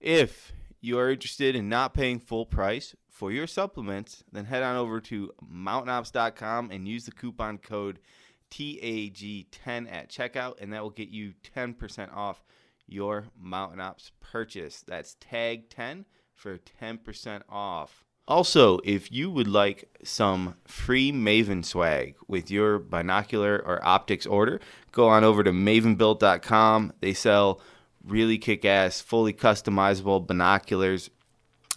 [0.00, 4.76] If you are interested in not paying full price for your supplements, then head on
[4.76, 7.98] over to mountainops.com and use the coupon code
[8.50, 12.44] TAG10 at checkout, and that will get you 10% off
[12.86, 14.82] your Mountain Ops purchase.
[14.86, 18.04] That's tag 10 for 10% off.
[18.26, 24.60] Also, if you would like some free Maven swag with your binocular or optics order,
[24.92, 26.92] go on over to mavenbuilt.com.
[27.00, 27.60] They sell
[28.08, 31.10] really kick ass, fully customizable binoculars,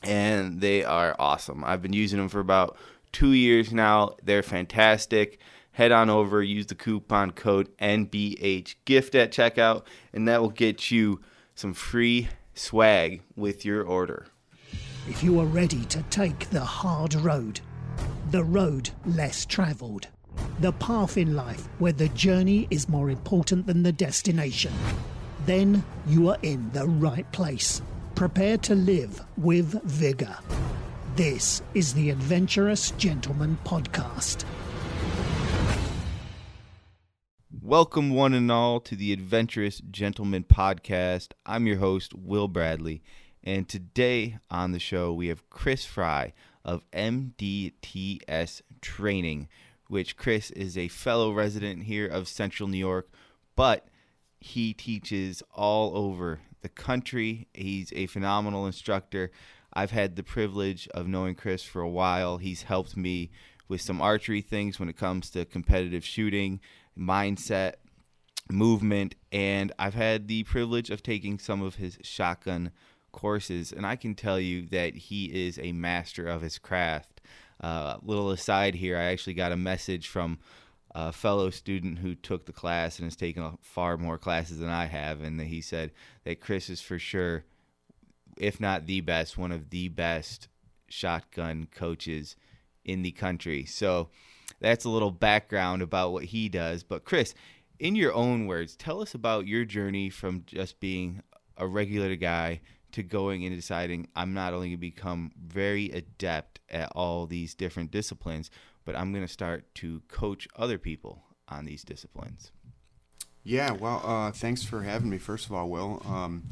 [0.03, 1.63] and they are awesome.
[1.63, 2.77] I've been using them for about
[3.11, 4.15] two years now.
[4.23, 5.39] They're fantastic.
[5.73, 11.21] Head on over, use the coupon code NBHGIFT at checkout, and that will get you
[11.55, 14.27] some free swag with your order.
[15.07, 17.61] If you are ready to take the hard road,
[18.31, 20.07] the road less travelled,
[20.59, 24.73] the path in life where the journey is more important than the destination,
[25.45, 27.81] then you are in the right place.
[28.15, 30.37] Prepare to live with vigour.
[31.15, 34.45] This is the Adventurous Gentleman Podcast.
[37.61, 41.29] Welcome, one and all, to the Adventurous Gentleman Podcast.
[41.45, 43.01] I'm your host, Will Bradley,
[43.43, 49.47] and today on the show we have Chris Fry of MDTS Training,
[49.87, 53.09] which Chris is a fellow resident here of Central New York,
[53.55, 53.87] but
[54.41, 57.47] he teaches all over the country.
[57.53, 59.31] He's a phenomenal instructor.
[59.71, 62.37] I've had the privilege of knowing Chris for a while.
[62.37, 63.31] He's helped me
[63.69, 66.59] with some archery things when it comes to competitive shooting,
[66.97, 67.75] mindset,
[68.49, 72.71] movement, and I've had the privilege of taking some of his shotgun
[73.11, 77.21] courses, and I can tell you that he is a master of his craft.
[77.61, 80.39] Uh, little aside here, I actually got a message from
[80.93, 84.85] a fellow student who took the class and has taken far more classes than I
[84.85, 85.91] have, and he said
[86.25, 87.45] that Chris is for sure,
[88.37, 90.47] if not the best, one of the best
[90.87, 92.35] shotgun coaches
[92.83, 93.65] in the country.
[93.65, 94.09] So
[94.59, 96.83] that's a little background about what he does.
[96.83, 97.33] But Chris,
[97.79, 101.23] in your own words, tell us about your journey from just being
[101.57, 106.59] a regular guy to going and deciding I'm not only going to become very adept
[106.69, 108.51] at all these different disciplines,
[108.85, 112.51] but I'm going to start to coach other people on these disciplines.
[113.43, 115.17] Yeah, well, uh, thanks for having me.
[115.17, 116.01] First of all, Will.
[116.05, 116.43] Um,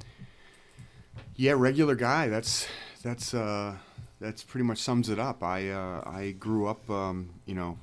[1.35, 2.27] yeah, regular guy.
[2.27, 2.67] That's
[3.03, 3.75] that's uh,
[4.19, 5.43] that's pretty much sums it up.
[5.43, 7.77] I uh, I grew up, um, you know,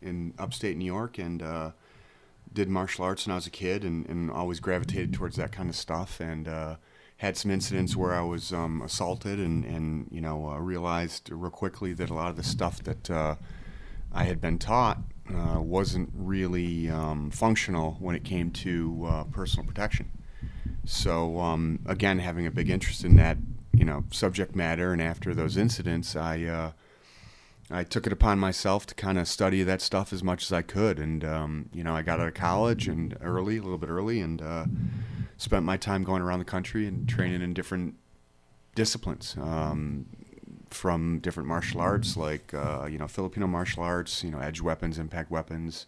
[0.00, 1.70] in upstate New York and uh,
[2.52, 5.68] did martial arts when I was a kid, and, and always gravitated towards that kind
[5.68, 6.20] of stuff.
[6.20, 6.76] And uh,
[7.18, 11.50] had some incidents where I was um, assaulted, and and you know uh, realized real
[11.50, 13.36] quickly that a lot of the stuff that
[14.12, 14.98] I had been taught
[15.34, 20.10] uh, wasn't really um, functional when it came to uh, personal protection.
[20.84, 23.38] So um, again, having a big interest in that,
[23.72, 26.72] you know, subject matter, and after those incidents, I uh,
[27.70, 30.62] I took it upon myself to kind of study that stuff as much as I
[30.62, 33.90] could, and um, you know, I got out of college and early, a little bit
[33.90, 34.66] early, and uh,
[35.36, 37.96] spent my time going around the country and training in different
[38.76, 39.36] disciplines.
[39.40, 40.06] Um,
[40.70, 44.98] from different martial arts, like uh, you know Filipino martial arts, you know edge weapons,
[44.98, 45.86] impact weapons,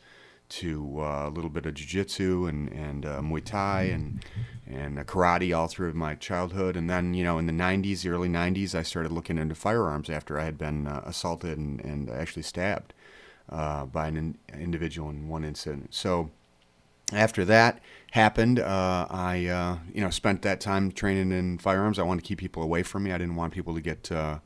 [0.49, 4.25] to uh, a little bit of jiu-jitsu and and uh, Muay Thai and
[4.67, 8.29] and karate all through my childhood, and then you know in the '90s, the early
[8.29, 12.43] '90s, I started looking into firearms after I had been uh, assaulted and, and actually
[12.43, 12.95] stabbed
[13.49, 15.95] uh, by an in- individual in one incident.
[15.95, 16.31] So
[17.13, 17.81] after that
[18.13, 21.99] happened, uh, I uh, you know spent that time training in firearms.
[21.99, 23.13] I wanted to keep people away from me.
[23.13, 24.39] I didn't want people to get uh,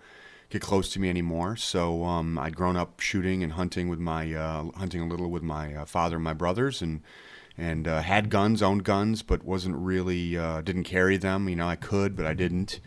[0.53, 1.57] get close to me anymore.
[1.57, 5.43] So um, I'd grown up shooting and hunting with my uh, hunting a little with
[5.43, 7.01] my uh, father and my brothers, and
[7.57, 11.49] and uh, had guns, owned guns, but wasn't really uh, didn't carry them.
[11.49, 12.81] You know, I could, but I didn't,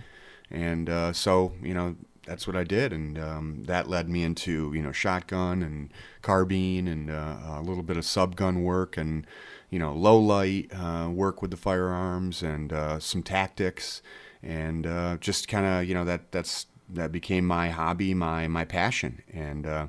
[0.52, 1.96] and uh, so you know
[2.28, 6.88] that's what I did, and um, that led me into you know shotgun and carbine
[6.88, 9.26] and uh, a little bit of sub gun work and
[9.72, 10.72] you know low light
[11.10, 12.72] work with the firearms and
[13.02, 14.04] some tactics
[14.44, 14.86] and
[15.20, 19.66] just kind of you know that that's that became my hobby, my my passion, and
[19.66, 19.88] uh,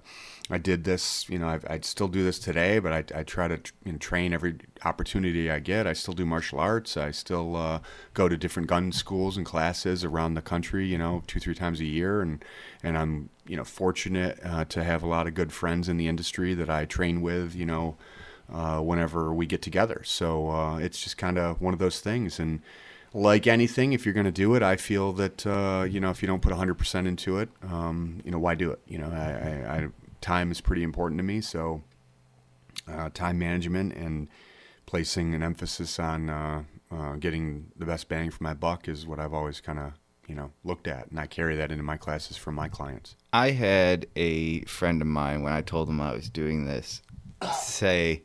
[0.51, 1.29] I did this.
[1.29, 3.99] You know, I, I still do this today, but I, I try to you know,
[3.99, 5.87] train every opportunity I get.
[5.87, 6.97] I still do martial arts.
[6.97, 7.81] I still uh,
[8.15, 10.87] go to different gun schools and classes around the country.
[10.87, 12.45] You know, two three times a year, and
[12.83, 16.09] and I'm you know fortunate uh, to have a lot of good friends in the
[16.09, 17.55] industry that I train with.
[17.55, 17.97] You know.
[18.49, 22.39] Uh, whenever we get together, so uh, it's just kind of one of those things,
[22.39, 22.63] and
[23.17, 26.23] like anything, if you're going to do it, I feel that uh, you know if
[26.23, 28.81] you don't put 100% into it, um, you know why do it?
[28.87, 29.89] You know, I, I, I,
[30.21, 31.83] time is pretty important to me, so
[32.87, 34.29] uh, time management and
[34.85, 39.19] placing an emphasis on uh, uh getting the best bang for my buck is what
[39.19, 39.93] I've always kind of
[40.29, 43.17] you know looked at, and I carry that into my classes for my clients.
[43.33, 47.03] I had a friend of mine when I told him I was doing this
[47.59, 48.23] say,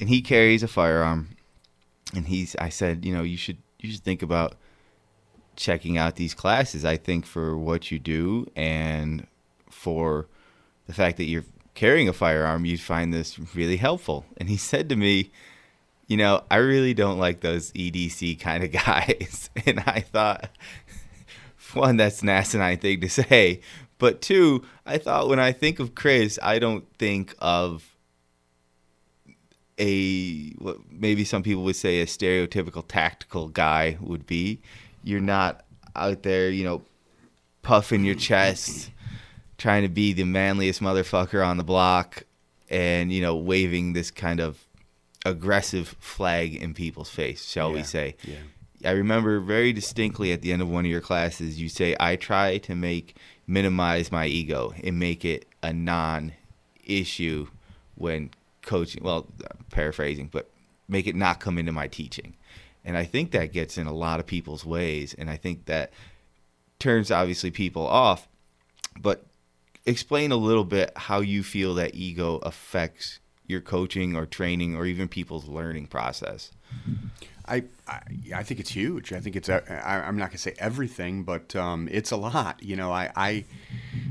[0.00, 1.36] and he carries a firearm,
[2.14, 2.56] and he's.
[2.56, 4.56] I said, you know, you should you should think about
[5.56, 6.84] checking out these classes.
[6.84, 9.26] I think for what you do and
[9.70, 10.26] for
[10.86, 11.44] the fact that you're
[11.74, 14.24] carrying a firearm, you'd find this really helpful.
[14.36, 15.30] And he said to me,
[16.06, 19.50] you know, I really don't like those EDC kind of guys.
[19.66, 20.50] And I thought,
[21.74, 23.60] one, that's an asinine thing to say.
[23.98, 27.95] But two, I thought when I think of Chris, I don't think of
[29.78, 34.60] a what maybe some people would say a stereotypical tactical guy would be.
[35.04, 35.64] You're not
[35.94, 36.82] out there, you know,
[37.62, 38.90] puffing your chest,
[39.58, 42.24] trying to be the manliest motherfucker on the block,
[42.70, 44.58] and you know, waving this kind of
[45.24, 48.16] aggressive flag in people's face, shall Yeah, we say?
[48.24, 48.36] yeah.
[48.84, 52.14] I remember very distinctly at the end of one of your classes, you say, I
[52.16, 56.32] try to make minimize my ego and make it a non
[56.84, 57.48] issue
[57.96, 58.30] when
[58.66, 59.02] coaching.
[59.02, 59.26] Well,
[59.70, 60.50] paraphrasing, but
[60.88, 62.36] make it not come into my teaching.
[62.84, 65.14] And I think that gets in a lot of people's ways.
[65.16, 65.92] And I think that
[66.78, 68.28] turns obviously people off.
[69.00, 69.24] But
[69.86, 74.86] explain a little bit how you feel that ego affects your coaching or training or
[74.86, 76.50] even people's learning process.
[77.48, 78.00] I, I
[78.34, 79.12] I think it's huge.
[79.12, 79.60] I think it's I,
[80.06, 82.62] I'm not gonna say everything, but um, it's a lot.
[82.62, 83.44] You know, I, I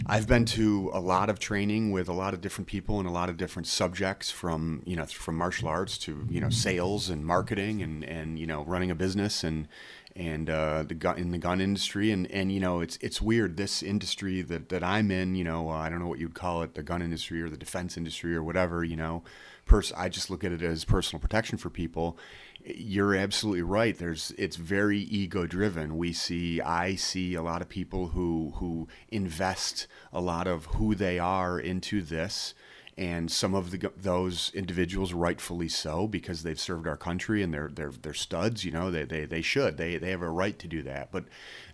[0.05, 3.11] I've been to a lot of training with a lot of different people and a
[3.11, 7.25] lot of different subjects from you know from martial arts to you know sales and
[7.25, 9.67] marketing and and you know running a business and
[10.15, 13.57] and uh, the gun in the gun industry and and you know it's it's weird
[13.57, 15.35] this industry that that I'm in.
[15.35, 17.57] You know, uh, I don't know what you'd call it, the gun industry or the
[17.57, 18.83] defense industry or whatever.
[18.83, 19.23] You know,
[19.65, 22.17] pers- I just look at it as personal protection for people
[22.65, 23.97] you're absolutely right.
[23.97, 28.87] There's it's very ego driven we see i see a lot of people who who
[29.09, 32.53] invest a lot of who they are into this
[32.97, 37.69] and some of the, those individuals rightfully so because they've served our country and they're
[37.73, 39.77] they're they're studs you know they they, they should.
[39.77, 41.11] They they have a right to do that.
[41.11, 41.25] But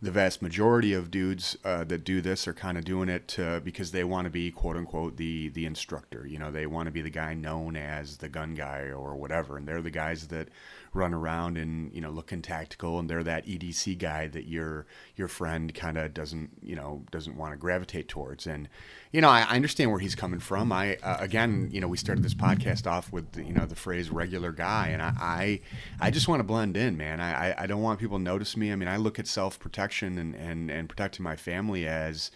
[0.01, 3.59] the vast majority of dudes uh, that do this are kind of doing it uh,
[3.59, 6.25] because they want to be quote unquote the the instructor.
[6.25, 9.57] You know they want to be the guy known as the gun guy or whatever
[9.57, 10.49] and they're the guys that
[10.93, 14.85] run around and you know looking tactical and they're that EDC guy that your
[15.15, 18.45] your friend kind of doesn't you know doesn't want to gravitate towards.
[18.45, 18.67] And
[19.11, 20.71] you know I, I understand where he's coming from.
[20.71, 24.09] I uh, again you know we started this podcast off with you know the phrase
[24.09, 25.61] regular guy and I I,
[25.99, 27.21] I just want to blend in man.
[27.21, 28.71] I, I I don't want people to notice me.
[28.71, 32.31] I mean I look at self protection and, and and protecting my family as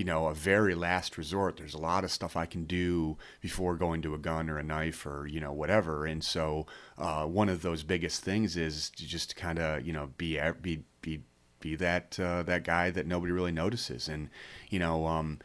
[0.00, 1.58] you know, a very last resort.
[1.58, 4.62] There's a lot of stuff I can do before going to a gun or a
[4.62, 6.06] knife or, you know, whatever.
[6.06, 6.64] And so
[6.96, 10.84] uh, one of those biggest things is to just kind of, you know, be, be,
[11.02, 11.20] be,
[11.60, 14.08] be that, uh, that guy that nobody really notices.
[14.08, 14.30] And,
[14.70, 15.38] you know, um,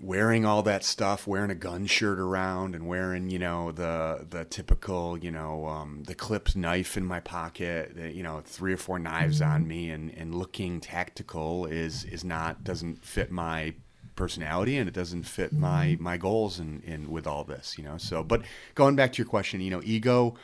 [0.00, 4.44] wearing all that stuff, wearing a gun shirt around, and wearing you know the the
[4.44, 8.76] typical you know um, the clipped knife in my pocket, the, you know three or
[8.76, 13.74] four knives on me, and, and looking tactical is is not doesn't fit my
[14.18, 17.84] personality and it doesn't fit my my goals and in, in with all this you
[17.84, 17.96] know?
[17.96, 18.42] So but
[18.74, 20.34] going back to your question you know ego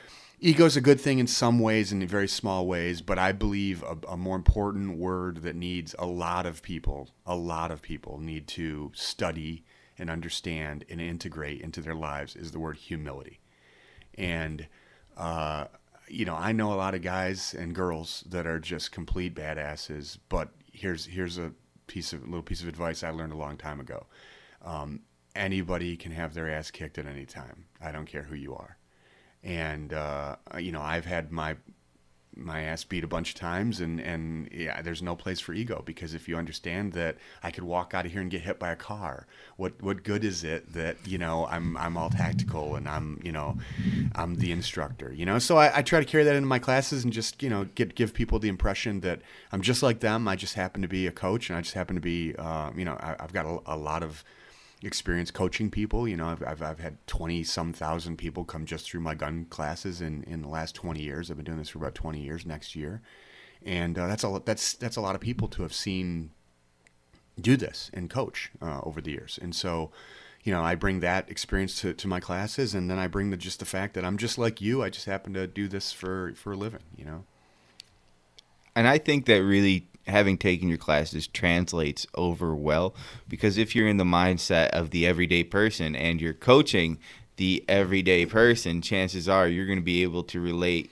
[0.44, 3.82] ego is a good thing in some ways in very small ways but i believe
[3.82, 8.18] a, a, more important word that needs a lot of people a lot of people
[8.18, 9.64] need to study
[9.96, 13.40] and understand and integrate into their lives is the word humility.
[14.18, 14.66] And
[15.16, 15.66] uh,
[16.08, 20.18] you know i know a lot of guys and girls that are just complete badasses
[20.28, 21.52] but here's here's a
[21.86, 24.04] piece of a little piece of advice i learned a long time ago.
[24.62, 25.00] Um,
[25.34, 27.64] anybody can have their ass kicked at any time.
[27.80, 28.76] I don't care who you are
[29.44, 31.56] and uh, you know I've had my
[32.36, 35.82] my ass beat a bunch of times, and and yeah, there's no place for ego
[35.84, 38.70] because if you understand that I could walk out of here and get hit by
[38.70, 42.88] a car, what what good is it that you know I'm I'm all tactical and
[42.88, 43.58] I'm you know
[44.14, 45.38] I'm the instructor, you know?
[45.38, 47.94] So I, I try to carry that into my classes and just you know get
[47.94, 49.20] give people the impression that
[49.52, 50.26] I'm just like them.
[50.26, 52.84] I just happen to be a coach, and I just happen to be uh, you
[52.84, 54.24] know I, I've got a, a lot of
[54.84, 56.06] experience coaching people.
[56.06, 59.46] You know, I've, I've, I've had 20 some thousand people come just through my gun
[59.50, 61.30] classes in, in the last 20 years.
[61.30, 63.02] I've been doing this for about 20 years next year.
[63.64, 66.30] And uh, that's a that's that's a lot of people to have seen
[67.40, 69.38] do this and coach uh, over the years.
[69.40, 69.90] And so,
[70.42, 73.36] you know, I bring that experience to, to my classes, and then I bring the
[73.36, 74.82] just the fact that I'm just like you.
[74.82, 76.82] I just happen to do this for for a living.
[76.96, 77.24] You know.
[78.76, 82.94] And I think that really having taken your classes translates over well
[83.28, 86.98] because if you're in the mindset of the everyday person and you're coaching
[87.36, 90.90] the everyday person, chances are you're going to be able to relate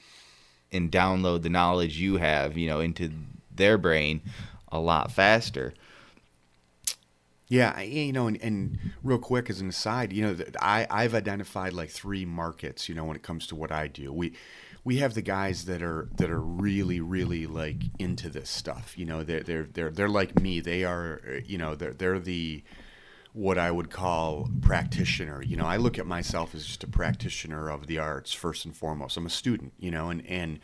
[0.72, 3.10] and download the knowledge you have, you know, into
[3.54, 4.22] their brain
[4.70, 5.74] a lot faster.
[7.48, 11.74] Yeah, you know, and, and real quick as an aside, you know, I I've identified
[11.74, 12.88] like three markets.
[12.88, 14.32] You know, when it comes to what I do, we
[14.84, 18.98] we have the guys that are that are really really like into this stuff.
[18.98, 20.60] You know, they're they're they're they're like me.
[20.60, 22.62] They are, you know, they're they're the
[23.32, 25.42] what I would call practitioner.
[25.42, 28.76] You know, I look at myself as just a practitioner of the arts first and
[28.76, 29.16] foremost.
[29.16, 30.58] I'm a student, you know, and and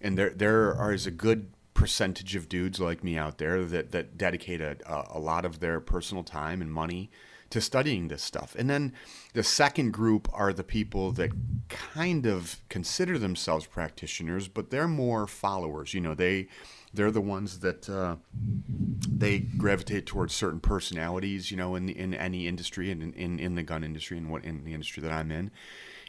[0.00, 3.92] and there there are is a good percentage of dudes like me out there that
[3.92, 4.76] that dedicate a,
[5.10, 7.10] a lot of their personal time and money
[7.50, 8.54] to studying this stuff.
[8.58, 8.92] And then
[9.34, 11.30] the second group are the people that
[11.68, 15.92] kind of consider themselves practitioners, but they're more followers.
[15.94, 16.48] You know, they
[16.92, 21.50] they're the ones that uh, they gravitate towards certain personalities.
[21.50, 24.44] You know, in in any industry and in, in, in the gun industry and what
[24.44, 25.50] in the industry that I'm in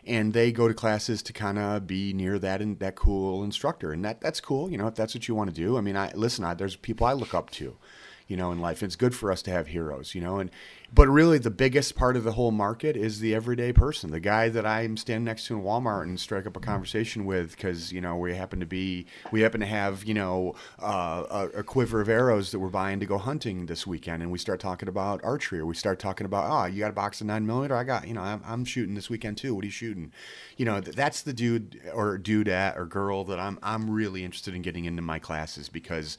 [0.05, 3.91] and they go to classes to kind of be near that and that cool instructor,
[3.91, 4.71] and that that's cool.
[4.71, 5.77] You know, if that's what you want to do.
[5.77, 6.43] I mean, I listen.
[6.43, 7.77] I, there's people I look up to,
[8.31, 8.81] you know, in life.
[8.81, 10.49] It's good for us to have heroes, you know, and
[10.93, 14.49] but really, the biggest part of the whole market is the everyday person, the guy
[14.49, 18.01] that I'm standing next to in Walmart and strike up a conversation with because you
[18.01, 22.01] know we happen to be we happen to have you know uh, a, a, quiver
[22.01, 25.23] of arrows that we're buying to go hunting this weekend, and we start talking about
[25.23, 27.85] archery, or we start talking about oh you got a box of nine millimeter, I
[27.85, 29.55] got you know I'm, I'm shooting this weekend too.
[29.55, 30.11] What are you shooting?
[30.57, 34.53] You know that's the dude or dude at or girl that I'm I'm really interested
[34.53, 36.17] in getting into my classes because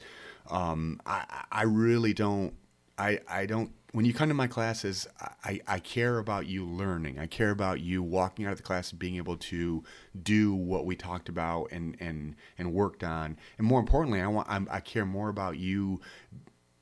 [0.49, 2.53] um, I I really don't
[2.97, 5.07] I I don't when you come to my classes,
[5.43, 7.19] I, I care about you learning.
[7.19, 9.83] I care about you walking out of the class and being able to
[10.23, 13.37] do what we talked about and and and worked on.
[13.57, 16.01] And more importantly, I want I'm, i care more about you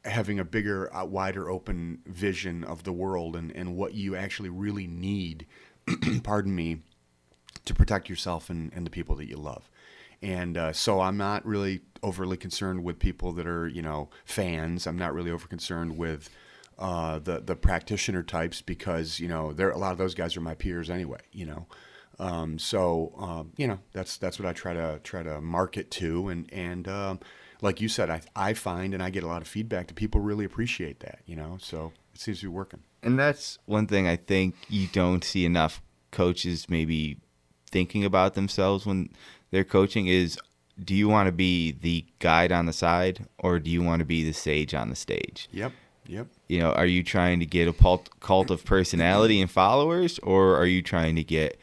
[0.06, 4.50] having a bigger, uh, wider open vision of the world and and what you actually
[4.50, 5.46] really need.
[6.24, 6.78] pardon me,
[7.66, 9.70] to protect yourself and, and the people that you love.
[10.22, 14.88] And uh, so I'm not really overly concerned with people that are, you know, fans.
[14.88, 16.30] I'm not really over concerned with
[16.82, 20.42] uh, the the practitioner types because you know there a lot of those guys are
[20.42, 21.20] my peers anyway.
[21.32, 21.68] You know,
[22.20, 26.30] um, so um, you know that's that's what I try to try to market to,
[26.30, 27.20] and and um,
[27.62, 30.22] like you said, I I find and I get a lot of feedback that people
[30.22, 31.20] really appreciate that.
[31.26, 32.82] You know, so it seems to be working.
[33.04, 35.82] And that's one thing I think you don't see enough
[36.12, 37.18] coaches maybe
[37.70, 39.10] thinking about themselves when
[39.52, 40.38] they're coaching is
[40.84, 44.06] do you want to be the guide on the side or do you want to
[44.06, 45.48] be the sage on the stage?
[45.52, 45.72] Yep.
[46.08, 46.28] Yep.
[46.48, 47.74] You know, are you trying to get a
[48.20, 51.60] cult of personality and followers, or are you trying to get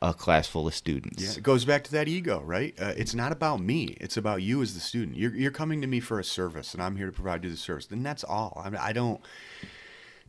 [0.00, 1.22] a class full of students?
[1.22, 2.74] Yeah, it goes back to that ego, right?
[2.80, 5.18] Uh, it's not about me; it's about you as the student.
[5.18, 7.56] You're you're coming to me for a service, and I'm here to provide you the
[7.56, 7.88] service.
[7.90, 8.62] And that's all.
[8.64, 9.20] I, mean, I don't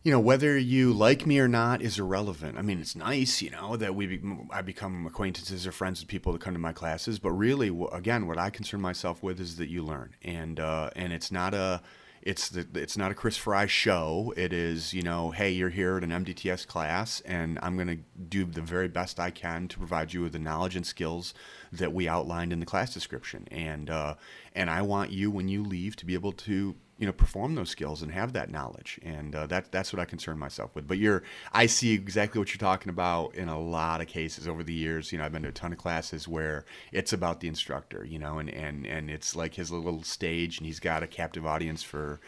[0.03, 2.57] you know whether you like me or not is irrelevant.
[2.57, 6.07] I mean, it's nice, you know, that we be, I become acquaintances or friends with
[6.07, 7.19] people that come to my classes.
[7.19, 11.13] But really, again, what I concern myself with is that you learn, and uh, and
[11.13, 11.81] it's not a
[12.21, 14.33] it's the, it's not a Chris Fry show.
[14.37, 17.97] It is, you know, hey, you're here at an MDTS class, and I'm going to
[18.21, 21.33] do the very best I can to provide you with the knowledge and skills
[21.71, 23.47] that we outlined in the class description.
[23.49, 24.15] And uh,
[24.53, 27.71] and I want you, when you leave, to be able to you know perform those
[27.71, 28.99] skills and have that knowledge.
[29.03, 30.87] And uh, that that's what I concern myself with.
[30.87, 34.63] But you're I see exactly what you're talking about in a lot of cases over
[34.63, 35.11] the years.
[35.11, 38.19] You know I've been to a ton of classes where it's about the instructor you
[38.19, 41.81] know and and and it's like his little stage and he's got a captive audience
[41.81, 42.19] for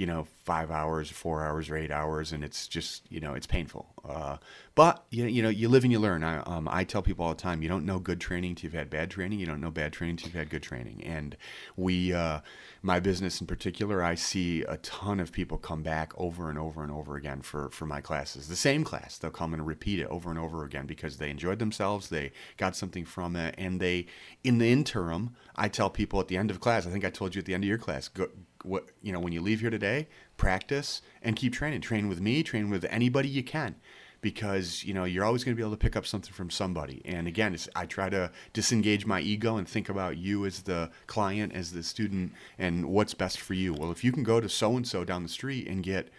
[0.00, 3.46] you know five hours four hours or eight hours and it's just you know it's
[3.46, 3.86] painful.
[4.08, 4.38] Uh,
[4.74, 6.24] but you, you know you live and you learn.
[6.24, 8.72] I, um, I tell people all the time you don't know good training till you've
[8.72, 9.38] had bad training.
[9.40, 11.04] You don't know bad training till you've had good training.
[11.04, 11.36] And
[11.76, 12.40] we uh,
[12.82, 16.82] my business in particular, I see a ton of people come back over and over
[16.82, 18.48] and over again for, for my classes.
[18.48, 21.58] The same class, they'll come and repeat it over and over again because they enjoyed
[21.58, 24.06] themselves, they got something from it, and they,
[24.42, 27.34] in the interim, I tell people at the end of class, I think I told
[27.34, 28.28] you at the end of your class, go,
[28.64, 31.80] what, you know, when you leave here today, practice and keep training.
[31.80, 33.76] Train with me, train with anybody you can
[34.22, 37.00] because you know you're always going to be able to pick up something from somebody
[37.04, 41.54] and again i try to disengage my ego and think about you as the client
[41.54, 44.76] as the student and what's best for you well if you can go to so
[44.76, 46.10] and so down the street and get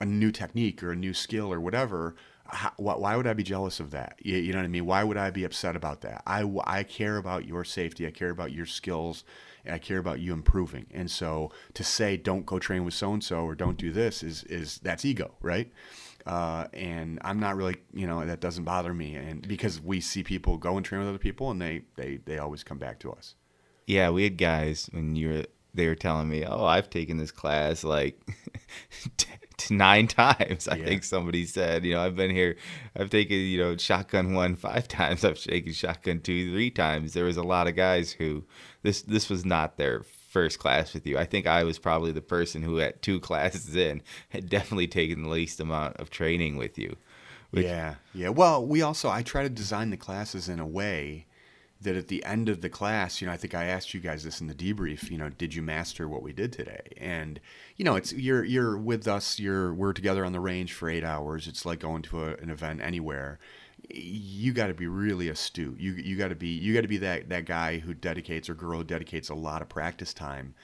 [0.00, 2.14] a new technique or a new skill or whatever
[2.50, 4.18] how, why would I be jealous of that?
[4.22, 4.86] You, you, know what I mean?
[4.86, 6.22] Why would I be upset about that?
[6.26, 8.06] I, I care about your safety.
[8.06, 9.24] I care about your skills.
[9.64, 10.86] And I care about you improving.
[10.90, 14.22] And so to say don't go train with so and so or don't do this
[14.22, 15.70] is is that's ego, right?
[16.26, 19.14] Uh, and I'm not really, you know, that doesn't bother me.
[19.14, 22.38] And because we see people go and train with other people, and they they they
[22.38, 23.34] always come back to us.
[23.86, 27.30] Yeah, we had guys when you were they were telling me, "Oh, I've taken this
[27.30, 28.20] class like
[29.70, 30.84] nine times." I yeah.
[30.84, 32.56] think somebody said, "You know, I've been here.
[32.96, 35.24] I've taken you know shotgun one five times.
[35.24, 38.44] I've taken shotgun two three times." There was a lot of guys who
[38.82, 41.18] this this was not their first class with you.
[41.18, 45.22] I think I was probably the person who, at two classes in, had definitely taken
[45.22, 46.96] the least amount of training with you.
[47.50, 48.28] Which, yeah, yeah.
[48.28, 51.26] Well, we also I try to design the classes in a way
[51.80, 54.24] that at the end of the class, you know, I think I asked you guys
[54.24, 56.92] this in the debrief, you know, did you master what we did today?
[56.96, 57.40] And
[57.76, 61.04] you know, it's you're you're with us, you're we're together on the range for 8
[61.04, 61.46] hours.
[61.46, 63.38] It's like going to a, an event anywhere.
[63.88, 65.78] You got to be really astute.
[65.78, 68.54] You you got to be you got to be that that guy who dedicates or
[68.54, 70.54] girl who dedicates a lot of practice time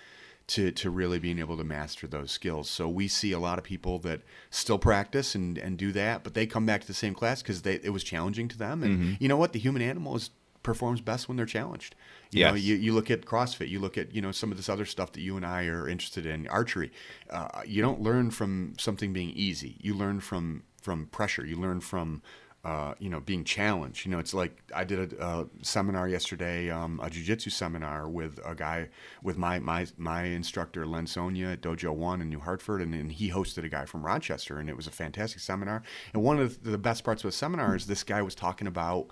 [0.46, 2.68] to, to really being able to master those skills.
[2.68, 6.34] So we see a lot of people that still practice and, and do that, but
[6.34, 8.82] they come back to the same class because it was challenging to them.
[8.82, 9.12] And mm-hmm.
[9.20, 9.54] you know what?
[9.54, 10.30] The human animal is
[10.64, 11.94] performs best when they're challenged.
[12.32, 12.50] You yes.
[12.50, 14.84] know, you, you look at CrossFit, you look at, you know, some of this other
[14.84, 16.90] stuff that you and I are interested in, archery.
[17.30, 19.76] Uh, you don't learn from something being easy.
[19.80, 21.46] You learn from from pressure.
[21.46, 22.20] You learn from
[22.64, 24.06] uh, you know, being challenged.
[24.06, 28.40] You know, it's like I did a, a seminar yesterday, um, a jujitsu seminar with
[28.44, 28.88] a guy
[29.22, 33.12] with my my my instructor Len Sonia at Dojo One in New Hartford, and, and
[33.12, 35.82] he hosted a guy from Rochester, and it was a fantastic seminar.
[36.14, 39.08] And one of the best parts of the seminar is this guy was talking about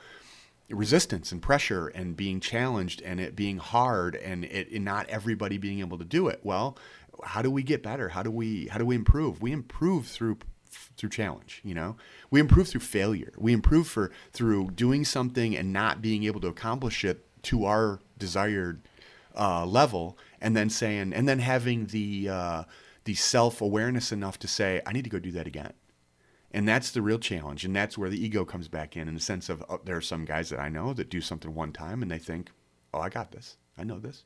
[0.71, 5.59] resistance and pressure and being challenged and it being hard and it and not everybody
[5.59, 6.41] being able to do it.
[6.43, 6.77] Well,
[7.25, 8.11] how do we get better?
[8.11, 9.43] How do we how do we improve?
[9.43, 10.39] We improve through
[10.97, 11.97] through challenge you know
[12.31, 16.49] we improve through failure we improve for through doing something and not being able to
[16.49, 18.81] accomplish it to our desired
[19.39, 22.63] uh, level and then saying and then having the uh,
[23.05, 25.73] the self-awareness enough to say i need to go do that again
[26.53, 29.21] and that's the real challenge and that's where the ego comes back in in the
[29.21, 32.03] sense of oh, there are some guys that i know that do something one time
[32.03, 32.51] and they think
[32.95, 34.25] oh i got this i know this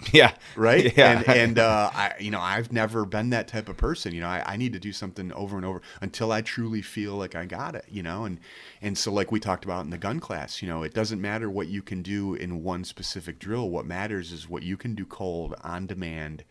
[0.12, 0.34] Yeah.
[0.56, 0.92] Right.
[0.96, 1.18] Yeah.
[1.18, 4.14] And, and uh, I, you know, I've never been that type of person.
[4.14, 7.14] You know, I, I need to do something over and over until I truly feel
[7.14, 7.84] like I got it.
[7.88, 8.40] You know, and
[8.82, 11.48] and so like we talked about in the gun class, you know, it doesn't matter
[11.48, 13.70] what you can do in one specific drill.
[13.70, 16.44] What matters is what you can do cold on demand,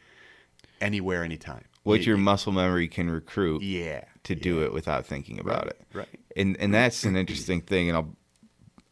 [0.79, 1.65] anywhere, anytime.
[1.83, 3.61] What your muscle memory can recruit.
[3.61, 4.05] Yeah.
[4.23, 4.43] To yeah.
[4.43, 5.81] do it without thinking about right, it.
[5.93, 6.19] Right.
[6.35, 8.15] And and that's an interesting thing, and I'll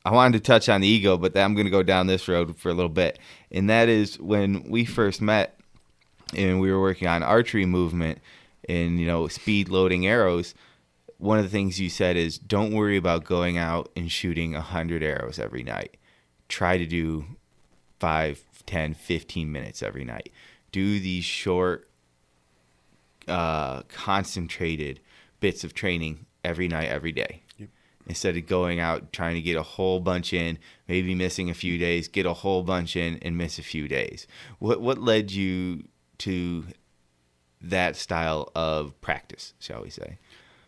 [0.08, 2.56] I wanted to touch on the ego, but I'm going to go down this road
[2.56, 3.20] for a little bit.
[3.52, 5.60] And that is when we first met
[6.34, 8.20] and we were working on archery movement
[8.70, 10.56] and, you know, speed loading arrows.
[11.18, 15.04] One of the things you said is don't worry about going out and shooting 100
[15.04, 15.98] arrows every night.
[16.48, 17.26] Try to do
[18.00, 20.32] 5, 10, 15 minutes every night.
[20.72, 21.90] Do these short,
[23.28, 25.02] uh, concentrated
[25.40, 27.44] bits of training every night, every day
[28.08, 31.78] instead of going out trying to get a whole bunch in, maybe missing a few
[31.78, 34.28] days, get a whole bunch in and miss a few days.
[34.60, 35.84] What what led you
[36.20, 36.66] to
[37.62, 40.18] that style of practice, shall we say?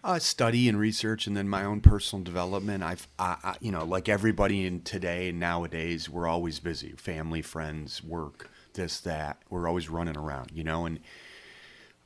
[0.01, 2.83] Uh, study and research, and then my own personal development.
[2.83, 6.93] I've, I, I, you know, like everybody in today and nowadays, we're always busy.
[6.93, 9.41] Family, friends, work, this, that.
[9.49, 10.85] We're always running around, you know.
[10.85, 11.01] And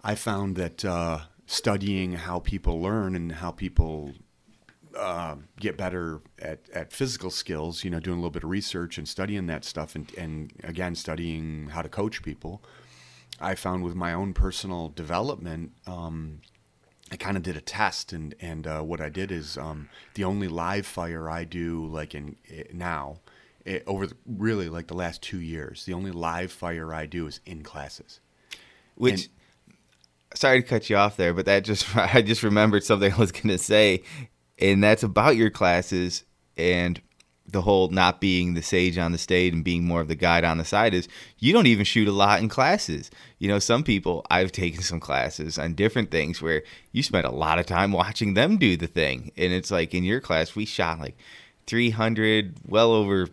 [0.04, 1.20] I found that uh,
[1.54, 4.12] studying how people learn and how people
[4.98, 8.98] uh, get better at, at physical skills, you know, doing a little bit of research
[8.98, 12.64] and studying that stuff, and, and again, studying how to coach people,
[13.40, 16.42] I found with my own personal development, um,
[17.12, 20.24] I kind of did a test, and and uh, what I did is um, the
[20.24, 23.18] only live fire I do like in it, eh, now.
[23.66, 27.06] It, eh, over the, really like the last two years, the only live fire I
[27.06, 28.20] do is in classes.
[28.96, 29.30] Which, and,
[30.36, 33.32] sorry to cut you off there, but that just I just remembered something I was
[33.32, 34.04] going to say
[34.60, 36.24] and that's about your classes
[36.58, 37.02] and
[37.46, 40.46] the whole not being the sage on the stage and being more of the guide
[40.46, 43.12] on the side is you don't even shoot a lot in classes.
[43.38, 47.32] You know, some people I've taken some classes on different things where you spend a
[47.32, 49.32] lot of time watching them do the thing.
[49.36, 51.18] And it's like in your class we shot like
[51.68, 53.28] 300 well over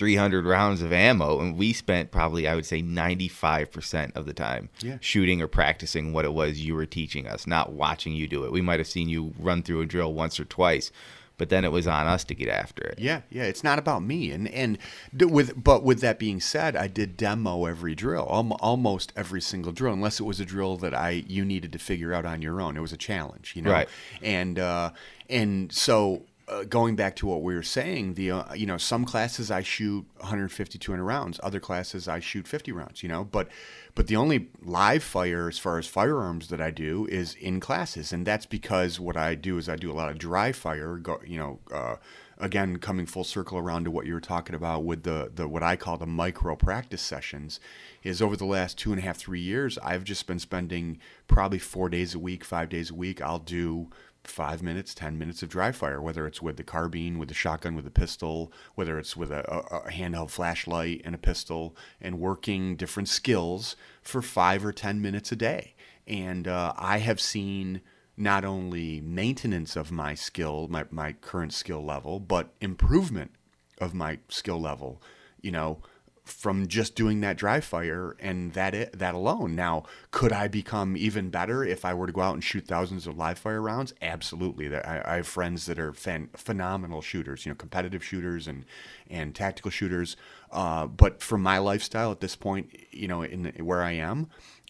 [0.00, 4.70] 300 rounds of ammo and we spent probably i would say 95% of the time
[4.80, 4.96] yeah.
[4.98, 8.50] shooting or practicing what it was you were teaching us not watching you do it.
[8.50, 10.90] We might have seen you run through a drill once or twice
[11.36, 12.98] but then it was on us to get after it.
[12.98, 14.78] Yeah yeah it's not about me and and
[15.18, 19.92] with but with that being said i did demo every drill almost every single drill
[19.92, 22.74] unless it was a drill that i you needed to figure out on your own.
[22.74, 23.72] It was a challenge you know?
[23.72, 23.88] Right.
[24.22, 24.92] And uh
[25.28, 29.04] and so uh, going back to what we were saying, the uh, you know some
[29.04, 31.38] classes I shoot 150, 200 rounds.
[31.42, 33.02] Other classes I shoot 50 rounds.
[33.02, 33.48] You know, but
[33.94, 38.12] but the only live fire as far as firearms that I do is in classes,
[38.12, 40.96] and that's because what I do is I do a lot of dry fire.
[40.96, 41.96] Go, you know, uh,
[42.36, 45.62] again coming full circle around to what you were talking about with the the what
[45.62, 47.60] I call the micro practice sessions.
[48.02, 51.58] Is over the last two and a half, three years, I've just been spending probably
[51.58, 53.20] four days a week, five days a week.
[53.20, 53.90] I'll do
[54.24, 57.74] five minutes, 10 minutes of dry fire, whether it's with the carbine, with the shotgun,
[57.74, 62.76] with the pistol, whether it's with a, a, handheld flashlight and a pistol, and working
[62.76, 65.74] different skills for five or 10 minutes a day.
[66.06, 67.80] And uh, I have seen
[68.16, 73.32] not only maintenance of my skill, my, my current skill level, but improvement
[73.78, 75.00] of my skill level.
[75.40, 75.82] You know,
[76.30, 79.54] from just doing that dry fire and that it, that alone.
[79.54, 83.06] Now, could I become even better if I were to go out and shoot thousands
[83.06, 83.92] of live fire rounds?
[84.00, 84.74] Absolutely.
[84.74, 88.64] I, I have friends that are fan, phenomenal shooters, you know, competitive shooters and
[89.08, 90.16] and tactical shooters.
[90.52, 94.28] Uh, but for my lifestyle at this point, you know, in where I am,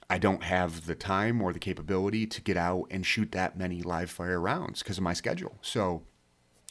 [0.08, 3.82] I don't have the time or the capability to get out and shoot that many
[3.82, 5.58] live fire rounds because of my schedule.
[5.62, 6.02] So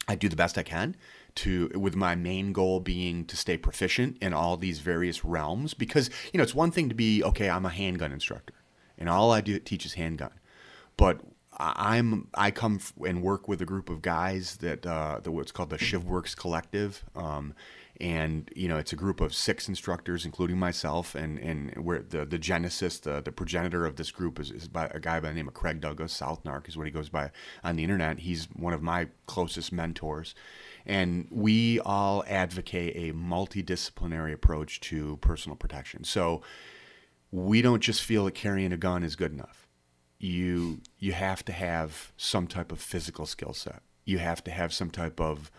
[0.06, 0.96] I do the best I can
[1.36, 6.10] to with my main goal being to stay proficient in all these various realms because
[6.32, 8.54] you know it's one thing to be okay I'm a handgun instructor
[8.98, 10.32] and all I do teach is handgun
[10.96, 11.20] but
[11.60, 15.70] I'm I come and work with a group of guys that uh, the what's called
[15.70, 17.54] the Shivworks Collective, um,
[18.00, 22.24] and you know it's a group of six instructors, including myself, and and where the
[22.24, 25.34] the genesis, the the progenitor of this group is, is by a guy by the
[25.34, 26.18] name of Craig Douglas.
[26.18, 27.30] Southnarc is what he goes by
[27.62, 28.20] on the internet.
[28.20, 30.34] He's one of my closest mentors,
[30.90, 36.02] and we all advocate a multidisciplinary approach to personal protection.
[36.02, 36.42] So
[37.30, 39.68] we don't just feel that carrying a gun is good enough.
[40.18, 43.82] You you have to have some type of physical skill set.
[44.04, 45.52] You have to have some type of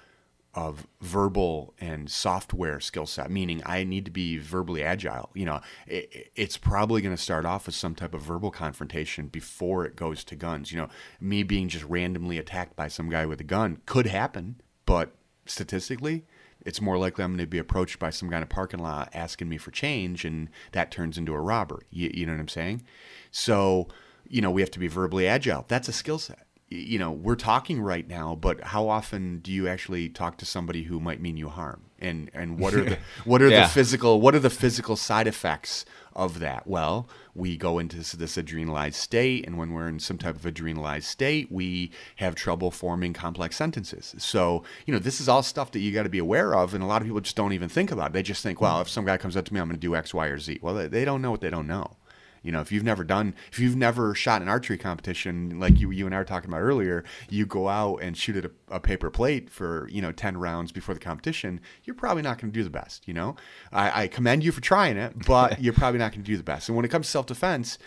[0.53, 5.29] of verbal and software skill set, meaning I need to be verbally agile.
[5.33, 9.27] You know, it, it's probably going to start off with some type of verbal confrontation
[9.27, 10.73] before it goes to guns.
[10.73, 10.89] You know,
[11.21, 15.15] me being just randomly attacked by some guy with a gun could happen, but
[15.51, 16.25] statistically,
[16.65, 19.09] it's more likely I'm going to be approached by some guy in a parking lot
[19.13, 21.85] asking me for change, and that turns into a robbery.
[21.89, 22.83] You, you know what I'm saying?
[23.31, 23.87] So,
[24.27, 25.65] you know, we have to be verbally agile.
[25.67, 26.45] That's a skill set.
[26.69, 30.83] You know, we're talking right now, but how often do you actually talk to somebody
[30.83, 31.81] who might mean you harm?
[31.99, 33.63] And and what are the what are yeah.
[33.63, 35.85] the physical what are the physical side effects
[36.15, 36.67] of that?
[36.67, 40.41] Well, we go into this, this, adrenalized state, and when we're in some type of
[40.41, 44.15] adrenalized state, we have trouble forming complex sentences.
[44.17, 46.83] So, you know, this is all stuff that you got to be aware of, and
[46.83, 48.13] a lot of people just don't even think about it.
[48.13, 48.81] They just think, well, hmm.
[48.81, 50.59] if some guy comes up to me, I'm going to do X, Y, or Z.
[50.61, 51.95] Well, they, they don't know what they don't know.
[52.43, 55.91] You know, if you've never done, if you've never shot an archery competition like you
[55.91, 58.79] you and I were talking about earlier, you go out and shoot at a, a
[58.79, 62.59] paper plate for you know ten rounds before the competition, you're probably not going to
[62.59, 63.07] do the best.
[63.07, 63.35] You know,
[63.71, 66.43] I, I commend you for trying it, but you're probably not going to do the
[66.43, 66.67] best.
[66.67, 67.77] And when it comes to self defense,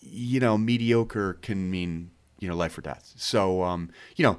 [0.00, 3.14] you know, mediocre can mean you know life or death.
[3.16, 4.38] So um, you know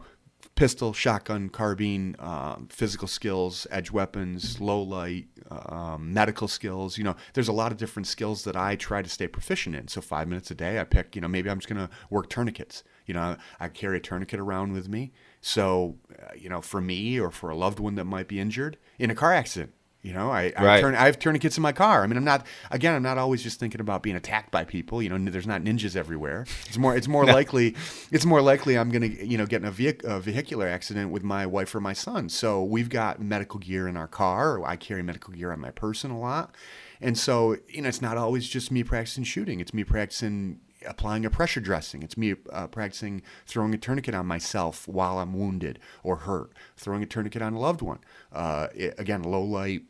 [0.56, 6.98] pistol, shotgun, carbine, um, physical skills, edge weapons, low light, um, medical skills.
[6.98, 9.88] You know, there's a lot of different skills that I try to stay proficient in.
[9.88, 11.16] So five minutes a day, I pick.
[11.16, 12.84] You know, maybe I'm just going to work tourniquets.
[13.06, 15.12] You know, I carry a tourniquet around with me.
[15.42, 18.78] So, uh, you know, for me or for a loved one that might be injured
[18.98, 19.74] in a car accident,
[20.06, 20.82] you know, I, I, right.
[20.82, 22.04] turn, I have tourniquets in my car.
[22.04, 22.94] I mean, I'm not again.
[22.94, 25.02] I'm not always just thinking about being attacked by people.
[25.02, 26.46] You know, there's not ninjas everywhere.
[26.68, 26.96] It's more.
[26.96, 27.34] It's more no.
[27.34, 27.76] likely.
[28.12, 31.24] It's more likely I'm gonna you know get in a, vehic- a, vehicular accident with
[31.24, 32.30] my wife or my son.
[32.30, 34.64] So we've got medical gear in our car.
[34.64, 36.54] I carry medical gear on my person a lot,
[37.02, 39.60] and so you know it's not always just me practicing shooting.
[39.60, 42.04] It's me practicing applying a pressure dressing.
[42.04, 46.52] It's me uh, practicing throwing a tourniquet on myself while I'm wounded or hurt.
[46.78, 48.02] Throwing a tourniquet on a loved one.
[48.32, 49.82] Uh, it, again, low light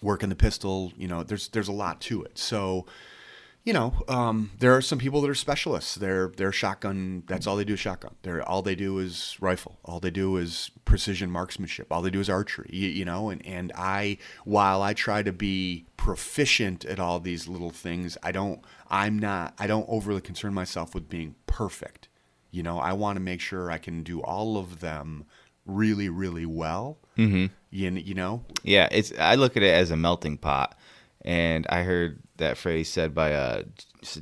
[0.00, 0.92] working the pistol.
[0.96, 2.38] You know, there's there's a lot to it.
[2.38, 2.86] So,
[3.64, 5.94] you know, um, there are some people that are specialists.
[5.94, 7.22] They're they're shotgun.
[7.26, 8.14] That's all they do shotgun.
[8.22, 9.78] They're all they do is rifle.
[9.84, 11.86] All they do is precision marksmanship.
[11.90, 12.70] All they do is archery.
[12.72, 17.46] You, you know, and and I while I try to be proficient at all these
[17.46, 18.60] little things, I don't.
[18.88, 19.54] I'm not.
[19.58, 22.08] I don't overly concern myself with being perfect.
[22.50, 25.24] You know, I want to make sure I can do all of them
[25.66, 26.98] really, really well.
[27.16, 27.46] Mm-hmm.
[27.70, 28.44] You, you know?
[28.62, 29.12] Yeah, it's.
[29.18, 30.76] I look at it as a melting pot,
[31.24, 33.62] and I heard that phrase said by uh,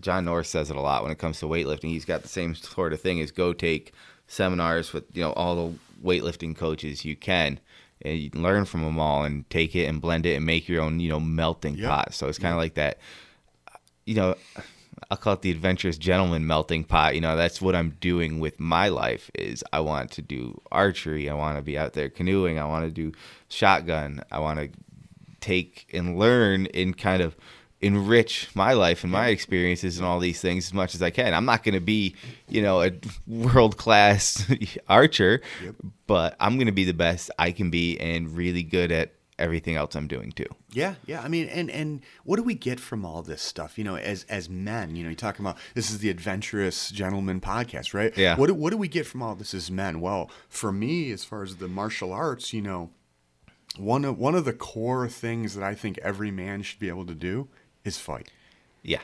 [0.01, 1.89] John North says it a lot when it comes to weightlifting.
[1.89, 3.93] He's got the same sort of thing as go take
[4.31, 7.59] seminars with you know all the weightlifting coaches you can
[8.03, 10.81] and you learn from them all and take it and blend it and make your
[10.81, 11.91] own you know melting yep.
[11.91, 12.65] pot so it's kind of yep.
[12.65, 12.99] like that
[14.07, 14.37] you know
[15.11, 17.17] I'll call it the adventurous gentleman melting pot.
[17.17, 21.29] You know, that's what I'm doing with my life is I want to do archery.
[21.29, 22.59] I want to be out there canoeing.
[22.59, 23.13] I want to do
[23.49, 24.23] shotgun.
[24.31, 24.71] I want to
[25.41, 27.37] take and learn and kind of
[27.81, 31.33] enrich my life and my experiences and all these things as much as I can.
[31.35, 32.15] I'm not going to be,
[32.49, 32.93] you know, a
[33.27, 34.47] world class
[34.89, 35.75] archer, yep.
[36.07, 39.75] but I'm going to be the best I can be and really good at everything
[39.75, 40.47] else I'm doing too.
[40.71, 41.23] Yeah, yeah.
[41.23, 43.79] I mean, and and what do we get from all this stuff?
[43.79, 47.41] You know, as as men, you know, you're talking about this is the adventurous gentleman
[47.41, 48.17] podcast, right?
[48.17, 48.37] Yeah.
[48.37, 50.01] What do, what do we get from all this as men?
[50.01, 52.91] Well, for me, as far as the martial arts, you know,
[53.77, 57.07] one of one of the core things that I think every man should be able
[57.07, 57.49] to do
[57.85, 58.31] is fight.
[58.83, 59.01] Yeah.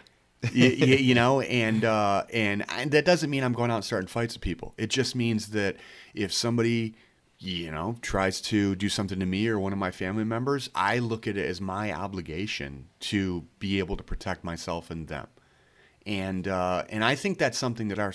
[0.52, 3.84] you, you, you know, and uh, and and that doesn't mean I'm going out and
[3.84, 4.74] starting fights with people.
[4.76, 5.76] It just means that
[6.14, 6.94] if somebody
[7.38, 10.98] you know, tries to do something to me or one of my family members, I
[10.98, 15.28] look at it as my obligation to be able to protect myself and them.
[16.06, 18.12] And uh, and I think that's something that our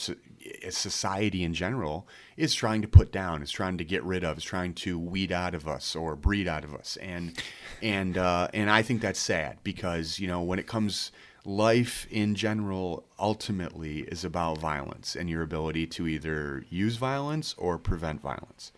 [0.69, 2.07] society in general
[2.37, 5.31] is trying to put down, is trying to get rid of, is trying to weed
[5.31, 6.97] out of us or breed out of us.
[7.01, 7.37] And
[7.81, 11.11] and uh, and I think that's sad because you know when it comes
[11.43, 17.77] life in general ultimately is about violence and your ability to either use violence or
[17.77, 18.71] prevent violence.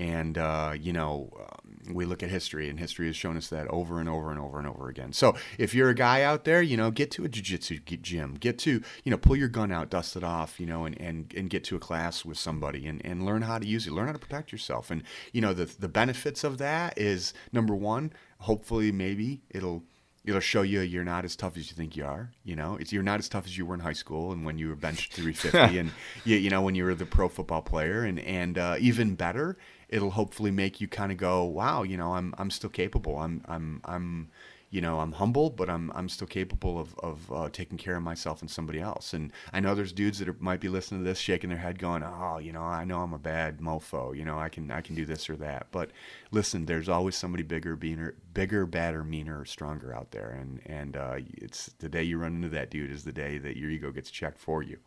[0.00, 3.68] And, uh, you know, um, we look at history, and history has shown us that
[3.68, 5.12] over and over and over and over again.
[5.12, 8.36] So if you're a guy out there, you know, get to a jiu-jitsu gym.
[8.40, 11.34] Get to, you know, pull your gun out, dust it off, you know, and, and,
[11.36, 13.92] and get to a class with somebody and, and learn how to use it.
[13.92, 14.90] Learn how to protect yourself.
[14.90, 15.02] And,
[15.34, 19.84] you know, the, the benefits of that is, number one, hopefully maybe it'll–
[20.24, 22.30] it'll show you you're not as tough as you think you are.
[22.44, 24.58] You know, it's you're not as tough as you were in high school and when
[24.58, 25.90] you were bench 350 and
[26.24, 29.56] you, you know when you were the pro football player and and uh, even better,
[29.90, 33.18] it'll hopefully make you kind of go, wow, you know, I'm I'm still capable.
[33.18, 34.30] I'm I'm I'm
[34.72, 38.02] you know, I'm humble, but I'm I'm still capable of of uh, taking care of
[38.04, 39.12] myself and somebody else.
[39.12, 41.80] And I know there's dudes that are, might be listening to this, shaking their head,
[41.80, 44.16] going, "Oh, you know, I know I'm a bad mofo.
[44.16, 45.90] You know, I can I can do this or that." But
[46.30, 50.30] listen, there's always somebody bigger, meaner, bigger, badder, meaner, stronger out there.
[50.30, 53.56] And and uh, it's the day you run into that dude is the day that
[53.56, 54.78] your ego gets checked for you.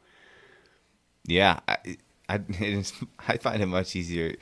[1.26, 1.98] Yeah, I
[2.30, 2.42] I,
[3.28, 4.36] I find it much easier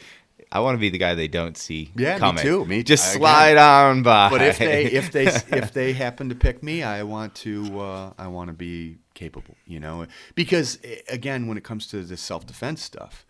[0.52, 1.92] I want to be the guy they don't see.
[1.96, 2.44] Yeah, coming.
[2.44, 2.66] me too.
[2.66, 4.30] Me just slide on by.
[4.30, 8.14] But if they if they if they happen to pick me, I want to uh,
[8.18, 9.56] I want to be capable.
[9.66, 13.26] You know, because again, when it comes to the self defense stuff,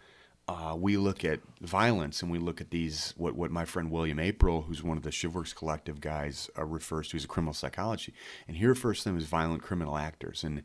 [0.47, 4.17] uh, we look at violence and we look at these what what my friend William
[4.17, 8.13] Aprill, who's one of the Shivworks Collective guys, uh, refers to as a criminal psychology,
[8.47, 10.63] and he refers to them as violent criminal actors and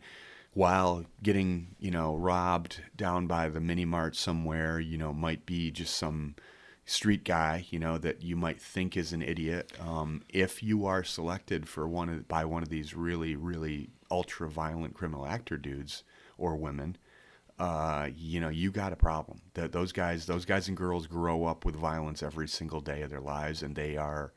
[0.56, 5.70] while getting you know robbed down by the mini mart somewhere you know might be
[5.70, 6.34] just some
[6.86, 9.70] street guy you know that you might think is an idiot.
[9.78, 14.48] Um, if you are selected for one of, by one of these really really ultra
[14.48, 16.04] violent criminal actor dudes
[16.38, 16.96] or women
[17.58, 19.42] uh, you know you got a problem.
[19.54, 23.10] That those guys those guys and girls grow up with violence every single day of
[23.10, 24.32] their lives and they are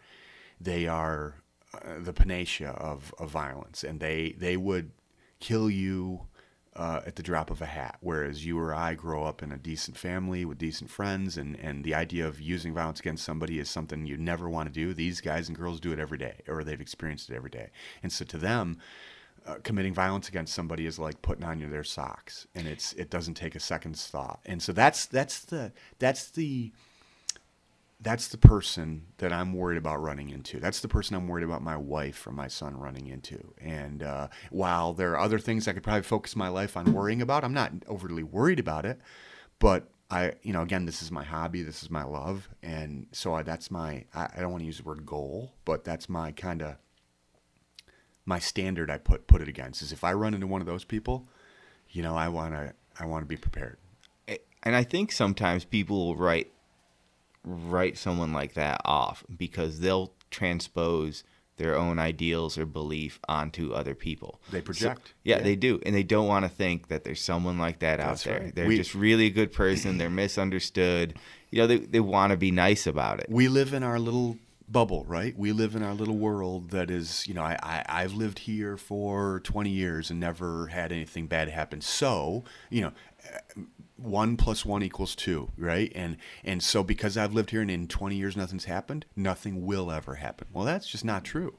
[0.59, 1.35] they are
[1.73, 3.85] uh, the panacea of, of violence.
[3.85, 4.91] And they they would
[5.39, 6.27] kill you
[6.75, 7.97] uh, at the drop of a hat.
[7.99, 11.83] Whereas you or I grow up in a decent family with decent friends, and, and
[11.83, 14.93] the idea of using violence against somebody is something you never want to do.
[14.93, 17.71] These guys and girls do it every day, or they've experienced it every day.
[18.01, 18.77] And so to them,
[19.45, 23.09] uh, committing violence against somebody is like putting on your, their socks, and it's it
[23.09, 24.39] doesn't take a second's thought.
[24.45, 26.71] And so that's that's the that's the
[28.01, 30.59] that's the person that I'm worried about running into.
[30.59, 33.53] That's the person I'm worried about my wife or my son running into.
[33.59, 37.21] And uh, while there are other things I could probably focus my life on worrying
[37.21, 39.01] about, I'm not overly worried about it.
[39.59, 43.35] But I, you know, again, this is my hobby, this is my love, and so
[43.35, 44.05] I, that's my.
[44.13, 46.77] I, I don't want to use the word goal, but that's my kind of
[48.25, 48.89] my standard.
[48.89, 51.27] I put put it against is if I run into one of those people,
[51.89, 53.77] you know, I want to I want to be prepared.
[54.63, 56.51] And I think sometimes people will write
[57.43, 61.23] write someone like that off because they'll transpose
[61.59, 64.41] their own ideals or belief onto other people.
[64.49, 65.09] They project.
[65.09, 65.79] So, yeah, yeah, they do.
[65.85, 68.39] And they don't want to think that there's someone like that That's out there.
[68.41, 68.55] Right.
[68.55, 69.97] They're we, just really a good person.
[69.97, 71.19] They're misunderstood.
[71.51, 73.27] You know, they, they want to be nice about it.
[73.29, 74.37] We live in our little
[74.69, 75.37] bubble, right?
[75.37, 78.77] We live in our little world that is, you know, I, I, I've lived here
[78.77, 81.81] for 20 years and never had anything bad happen.
[81.81, 82.91] So, you know,
[83.97, 85.91] one plus one equals two, right?
[85.95, 89.91] And and so because I've lived here and in 20 years nothing's happened, nothing will
[89.91, 90.47] ever happen.
[90.53, 91.55] Well, that's just not true.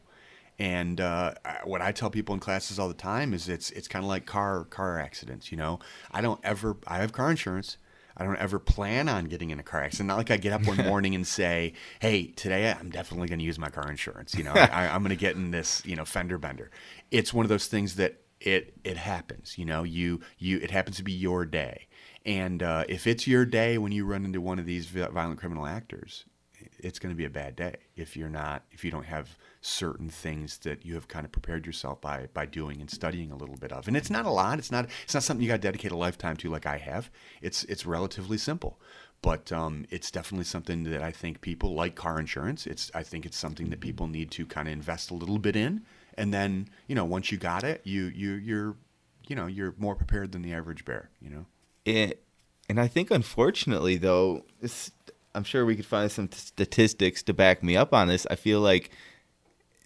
[0.59, 4.05] And uh, what I tell people in classes all the time is it's it's kind
[4.05, 5.51] of like car car accidents.
[5.51, 5.79] You know,
[6.11, 7.77] I don't ever I have car insurance.
[8.17, 10.09] I don't ever plan on getting in a car accident.
[10.09, 13.45] Not like I get up one morning and say, "Hey, today I'm definitely going to
[13.45, 16.05] use my car insurance." You know, I, I'm going to get in this you know
[16.05, 16.71] fender bender.
[17.11, 19.59] It's one of those things that it it happens.
[19.59, 21.87] You know, you you it happens to be your day
[22.25, 25.67] and uh, if it's your day when you run into one of these violent criminal
[25.67, 26.25] actors,
[26.79, 30.09] it's going to be a bad day if you're not if you don't have certain
[30.11, 33.57] things that you have kind of prepared yourself by by doing and studying a little
[33.57, 33.89] bit of.
[33.89, 34.59] And it's not a lot.
[34.59, 37.11] It's not it's not something you got to dedicate a lifetime to like I have.
[37.41, 38.79] It's it's relatively simple.
[39.23, 42.67] but um, it's definitely something that I think people like car insurance.
[42.67, 45.57] It's I think it's something that people need to kind of invest a little bit
[45.57, 45.85] in,
[46.21, 48.77] and then you know once you got it, you you you're
[49.27, 51.09] you know you're more prepared than the average bear.
[51.21, 51.47] You know.
[51.87, 52.23] It,
[52.69, 54.93] and I think unfortunately though, this,
[55.35, 58.27] I'm sure we could find some t- statistics to back me up on this.
[58.31, 58.91] I feel like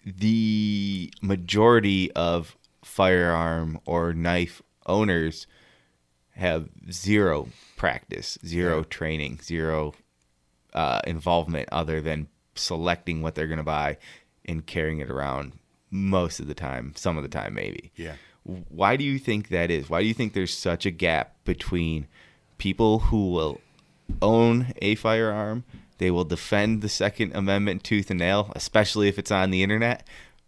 [0.05, 5.47] the majority of firearm or knife owners
[6.31, 9.93] have zero practice, zero training, zero
[10.73, 13.97] uh, involvement other than selecting what they're going to buy
[14.43, 15.53] and carrying it around
[15.95, 17.91] most of the time, some of the time, maybe.
[17.95, 18.15] Yeah.
[18.43, 19.89] Why do you think that is?
[19.89, 22.07] Why do you think there's such a gap between
[22.57, 23.59] people who will
[24.21, 25.63] own a firearm,
[25.97, 30.07] they will defend the Second Amendment tooth and nail, especially if it's on the internet,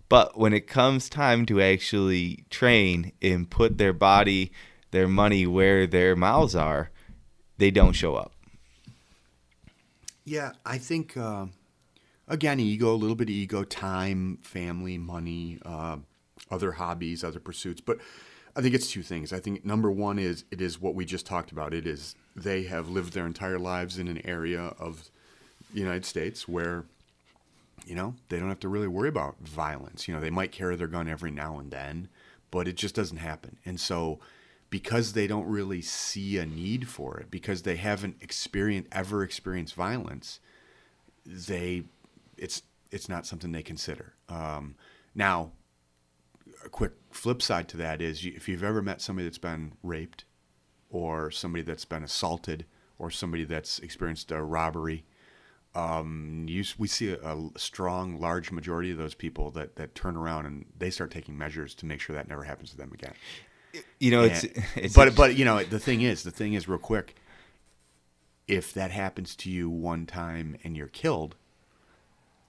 [0.09, 4.51] but when it comes time to actually train and put their body,
[4.91, 6.91] their money where their mouths are,
[7.57, 8.31] they don't show up.
[10.23, 11.47] Yeah, I think uh,
[12.27, 15.97] again, ego, a little bit of ego, time, family, money, uh,
[16.51, 17.81] other hobbies, other pursuits.
[17.81, 17.99] But
[18.55, 19.31] I think it's two things.
[19.31, 21.73] I think number one is it is what we just talked about.
[21.73, 25.09] It is they have lived their entire lives in an area of
[25.73, 26.85] the United States where
[27.85, 30.07] you know they don't have to really worry about violence.
[30.07, 32.09] You know, they might carry their gun every now and then,
[32.51, 33.57] but it just doesn't happen.
[33.65, 34.19] And so
[34.69, 39.75] because they don't really see a need for it, because they haven't experienced ever experienced
[39.75, 40.39] violence,
[41.25, 41.83] they
[42.37, 44.13] it's it's not something they consider.
[44.29, 44.75] Um,
[45.13, 45.51] now,
[46.65, 50.25] a quick flip side to that is if you've ever met somebody that's been raped,
[50.89, 52.65] or somebody that's been assaulted,
[52.99, 55.05] or somebody that's experienced a robbery,
[55.75, 60.15] um, you, we see a, a, strong, large majority of those people that, that turn
[60.15, 63.13] around and they start taking measures to make sure that never happens to them again.
[63.99, 64.43] You know, it's,
[64.75, 67.15] it's but but you know the thing is the thing is real quick.
[68.47, 71.35] If that happens to you one time and you're killed,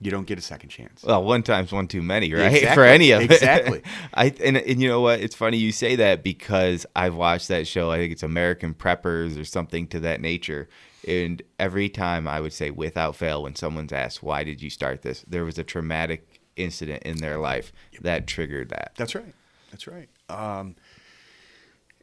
[0.01, 1.03] you don't get a second chance.
[1.03, 2.53] Well, one time's one too many, right?
[2.53, 3.33] Exactly, For any of it.
[3.33, 3.83] exactly.
[4.15, 5.21] I and, and you know what?
[5.21, 7.91] It's funny you say that because I've watched that show.
[7.91, 10.69] I think it's American Preppers or something to that nature.
[11.07, 15.03] And every time I would say, without fail, when someone's asked, "Why did you start
[15.03, 18.93] this?" There was a traumatic incident in their life that triggered that.
[18.97, 19.35] That's right.
[19.71, 20.09] That's right.
[20.29, 20.75] Um,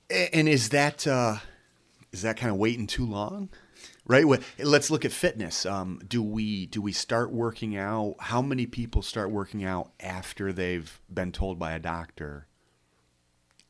[0.10, 1.38] and is that uh,
[2.12, 3.50] is that kind of waiting too long?
[4.08, 4.26] Right.
[4.60, 5.66] Let's look at fitness.
[5.66, 8.16] Um, do we do we start working out?
[8.20, 12.48] How many people start working out after they've been told by a doctor?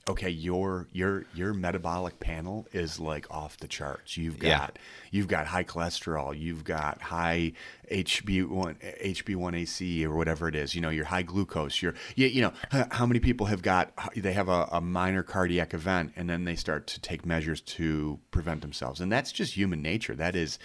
[0.07, 4.17] Okay, your your your metabolic panel is like off the charts.
[4.17, 4.81] You've got Yeah.
[5.09, 7.53] you've got high cholesterol, you've got high
[7.91, 10.75] HB1 HB1AC or whatever it is.
[10.75, 11.81] You know, your high glucose.
[11.81, 12.53] Your you, you know
[12.91, 16.55] how many people have got they have a, a minor cardiac event and then they
[16.55, 20.13] start to take measures to prevent themselves, and that's just human nature.
[20.13, 20.59] That is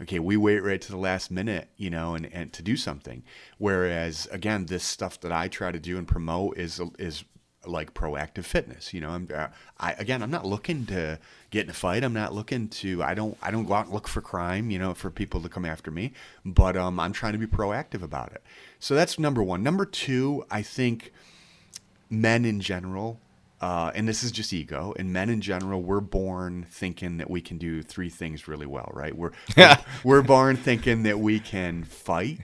[0.00, 0.20] okay.
[0.20, 3.24] We wait right to the last minute, you know, and, and to do something.
[3.58, 7.24] Whereas again, this stuff that I try to do and promote is is
[7.68, 8.92] like proactive fitness.
[8.94, 9.48] You know, I'm uh,
[9.78, 11.18] I again, I'm not looking to
[11.50, 12.04] get in a fight.
[12.04, 13.02] I'm not looking to.
[13.02, 13.36] I don't.
[13.42, 14.70] I don't go out and look for crime.
[14.70, 16.12] You know, for people to come after me.
[16.44, 18.42] But um, I'm trying to be proactive about it.
[18.78, 19.62] So that's number one.
[19.62, 21.12] Number two, I think
[22.10, 23.20] men in general.
[23.58, 24.92] Uh, and this is just ego.
[24.98, 28.90] And men in general, we're born thinking that we can do three things really well,
[28.92, 29.16] right?
[29.16, 32.40] We're we're, we're born thinking that we can fight,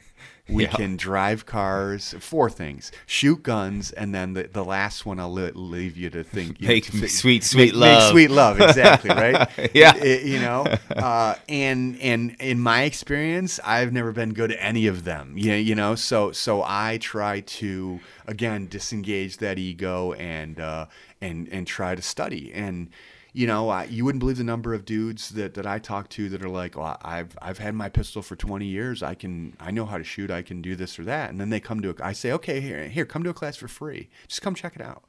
[0.52, 0.70] we Yeah.
[0.70, 5.50] can drive cars, four things, shoot guns, and then the, the last one I'll li-
[5.54, 6.60] leave you to think.
[6.60, 8.02] You know, Make to sweet, sweet make, love.
[8.02, 9.48] Make sweet love, exactly, right?
[9.74, 9.96] Yeah.
[9.96, 10.64] It- it- you know,
[10.96, 15.36] uh, and and in my experience, I've never been good at any of them.
[15.36, 20.86] You, you know, so so I try to again disengage that ego and uh,
[21.20, 22.88] and and try to study and
[23.34, 26.28] you know, I, you wouldn't believe the number of dudes that, that I talk to
[26.28, 29.02] that are like, well, I've I've had my pistol for 20 years.
[29.02, 30.30] I can I know how to shoot.
[30.30, 31.30] I can do this or that.
[31.30, 33.56] And then they come to a, I say, okay, here here come to a class
[33.56, 34.10] for free.
[34.28, 35.04] Just come check it out.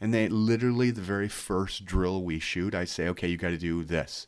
[0.00, 3.58] And they literally the very first drill we shoot, I say, okay, you got to
[3.58, 4.26] do this,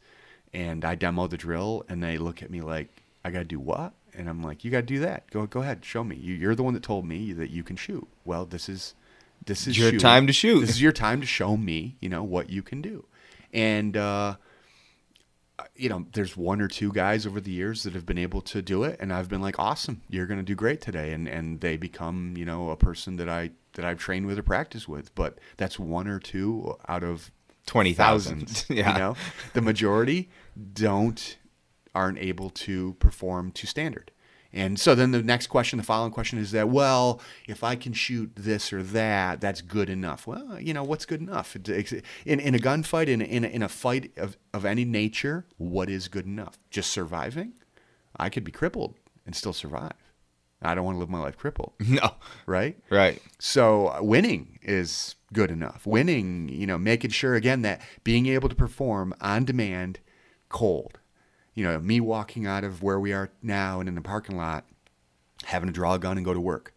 [0.55, 2.89] and I demo the drill, and they look at me like,
[3.23, 3.93] I got to do what?
[4.15, 5.31] And I'm like, you got to do that.
[5.31, 6.17] Go go ahead, show me.
[6.17, 8.07] You, you're the one that told me that you can shoot.
[8.25, 8.95] Well, this is
[9.45, 10.01] this is Your shooting.
[10.01, 10.61] time to shoot.
[10.61, 13.05] This is your time to show me, you know, what you can do.
[13.53, 14.37] And uh,
[15.75, 18.63] you know, there's one or two guys over the years that have been able to
[18.63, 21.61] do it, and I've been like, awesome, you're going to do great today, and and
[21.61, 25.15] they become, you know, a person that I that I've trained with or practiced with.
[25.15, 27.31] But that's one or two out of
[27.69, 28.65] Twenty thousand.
[28.71, 28.93] Yeah.
[28.93, 29.17] You know,
[29.53, 30.31] the majority
[30.73, 31.37] don't
[31.95, 34.11] aren't able to perform to standard.
[34.53, 37.93] And so then the next question, the following question is that, well, if I can
[37.93, 40.27] shoot this or that, that's good enough.
[40.27, 41.55] Well, you know, what's good enough?
[41.55, 45.91] In, in a gunfight, in, in, a, in a fight of, of any nature, what
[45.91, 46.59] is good enough?
[46.71, 47.53] Just surviving?
[48.17, 48.95] I could be crippled
[49.27, 49.93] and still survive.
[50.63, 51.75] I don't want to live my life crippled.
[51.89, 52.15] No.
[52.47, 52.77] Right?
[52.91, 53.21] Right.
[53.39, 55.87] So uh, winning is good enough.
[55.87, 60.01] Winning, you know, making sure again that being able to perform on demand
[60.49, 60.99] cold
[61.59, 64.65] you know, me walking out of where we are now and in the parking lot,
[65.43, 66.73] having to draw a gun and go to work.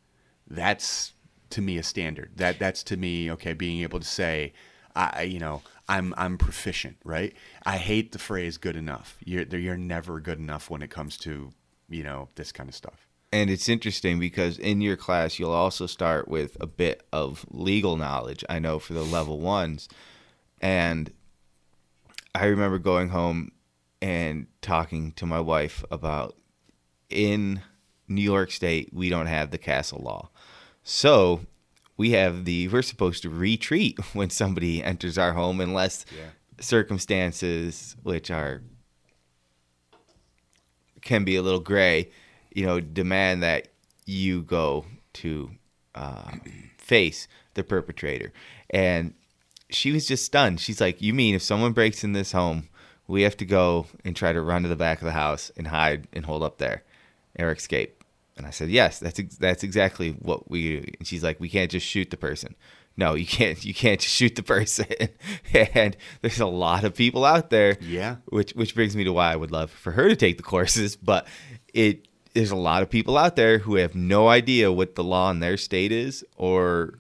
[0.48, 1.14] That's
[1.52, 2.32] to me a standard.
[2.38, 3.54] That that's to me okay.
[3.54, 4.54] Being able to say,
[4.96, 7.36] I you know I'm I'm proficient, right?
[7.64, 11.52] I hate the phrase "good enough." You're you're never good enough when it comes to
[11.88, 13.08] you know this kind of stuff.
[13.32, 17.98] And it's interesting because in your class you'll also start with a bit of legal
[17.98, 18.44] knowledge.
[18.50, 19.88] I know for the level ones,
[20.60, 21.14] and
[22.34, 23.52] I remember going home
[24.02, 26.36] and talking to my wife about
[27.10, 27.62] in
[28.08, 30.30] New York State, we don't have the castle law.
[30.84, 31.42] So
[31.98, 36.30] we have the, we're supposed to retreat when somebody enters our home unless yeah.
[36.60, 38.62] circumstances, which are,
[41.02, 42.10] can be a little gray,
[42.54, 43.68] you know, demand that
[44.06, 45.52] you go to
[45.96, 46.32] uh,
[46.78, 48.32] face the perpetrator.
[48.70, 49.14] And
[49.70, 50.60] she was just stunned.
[50.60, 52.70] She's like, You mean if someone breaks in this home,
[53.12, 55.68] we have to go and try to run to the back of the house and
[55.68, 56.84] hide and hold up there
[57.38, 58.04] or escape.
[58.38, 60.86] And I said, yes, that's ex- that's exactly what we do.
[60.98, 62.56] And she's like, we can't just shoot the person.
[62.96, 63.64] No, you can't.
[63.64, 64.86] You can't just shoot the person.
[65.54, 67.78] and there's a lot of people out there.
[67.82, 68.18] Yeah.
[68.28, 70.96] Which which brings me to why I would love for her to take the courses.
[71.04, 71.28] But
[71.74, 75.30] it there's a lot of people out there who have no idea what the law
[75.32, 76.98] in their state is or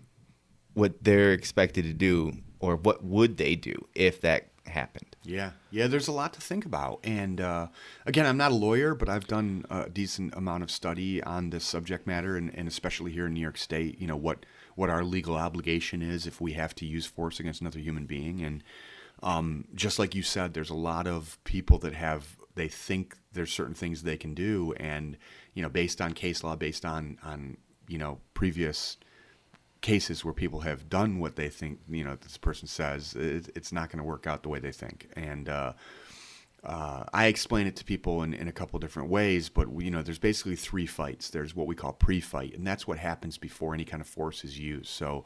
[0.73, 5.10] what they're expected to do or what would they do if that happened.
[5.23, 5.85] Yeah, yeah.
[5.87, 7.67] There's a lot to think about, and uh,
[8.07, 11.63] again, I'm not a lawyer, but I've done a decent amount of study on this
[11.63, 13.99] subject matter, and, and especially here in New York State.
[14.01, 17.61] You know what what our legal obligation is if we have to use force against
[17.61, 18.63] another human being, and
[19.21, 23.51] um, just like you said, there's a lot of people that have they think there's
[23.51, 25.17] certain things they can do, and
[25.53, 27.57] you know, based on case law, based on on
[27.87, 28.97] you know previous
[29.81, 33.71] cases where people have done what they think you know this person says it, it's
[33.71, 35.73] not going to work out the way they think and uh,
[36.63, 40.03] uh, I explain it to people in, in a couple different ways, but you know,
[40.03, 41.29] there's basically three fights.
[41.29, 44.59] There's what we call pre-fight, and that's what happens before any kind of force is
[44.59, 44.89] used.
[44.89, 45.25] So,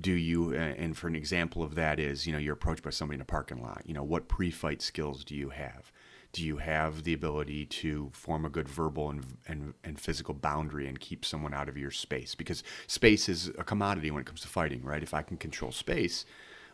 [0.00, 0.52] do you?
[0.52, 3.24] And for an example of that is, you know, you're approached by somebody in a
[3.24, 3.82] parking lot.
[3.86, 5.92] You know, what pre-fight skills do you have?
[6.34, 10.88] Do you have the ability to form a good verbal and, and, and physical boundary
[10.88, 12.34] and keep someone out of your space?
[12.34, 15.02] Because space is a commodity when it comes to fighting, right?
[15.02, 16.26] If I can control space,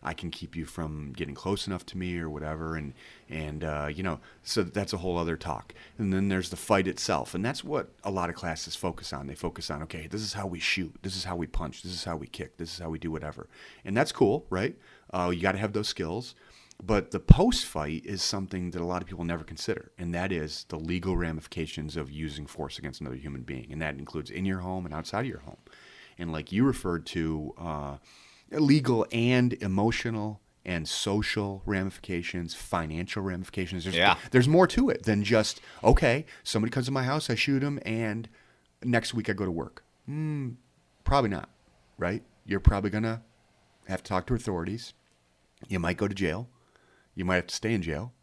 [0.02, 2.94] I can keep you from getting close enough to me or whatever, and
[3.28, 5.74] and uh, you know, so that's a whole other talk.
[5.98, 9.26] And then there's the fight itself, and that's what a lot of classes focus on.
[9.26, 11.92] They focus on, okay, this is how we shoot, this is how we punch, this
[11.92, 13.46] is how we kick, this is how we do whatever,
[13.84, 14.74] and that's cool, right?
[15.12, 16.34] Uh, you got to have those skills.
[16.82, 20.32] But the post fight is something that a lot of people never consider, and that
[20.32, 23.68] is the legal ramifications of using force against another human being.
[23.70, 25.58] And that includes in your home and outside of your home.
[26.18, 27.96] And like you referred to, uh,
[28.50, 33.84] legal and emotional and social ramifications, financial ramifications.
[33.84, 34.16] There's, yeah.
[34.30, 37.80] there's more to it than just, okay, somebody comes to my house, I shoot him,
[37.84, 38.28] and
[38.84, 39.84] next week I go to work.
[40.08, 40.56] Mm,
[41.04, 41.48] probably not,
[41.98, 42.22] right?
[42.44, 43.22] You're probably going to
[43.88, 44.92] have to talk to authorities.
[45.68, 46.48] You might go to jail
[47.20, 48.14] you might have to stay in jail.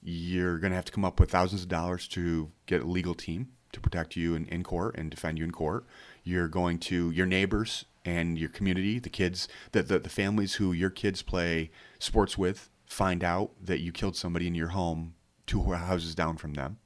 [0.00, 3.14] You're going to have to come up with thousands of dollars to get a legal
[3.14, 5.84] team to protect you in, in court and defend you in court.
[6.22, 10.72] You're going to your neighbors and your community, the kids, the, the, the families who
[10.72, 15.14] your kids play sports with, find out that you killed somebody in your home
[15.46, 16.78] two houses down from them.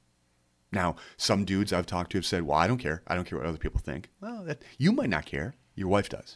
[0.71, 3.03] Now, some dudes I've talked to have said, "Well, I don't care.
[3.05, 5.53] I don't care what other people think." Well, that, you might not care.
[5.75, 6.35] Your wife does.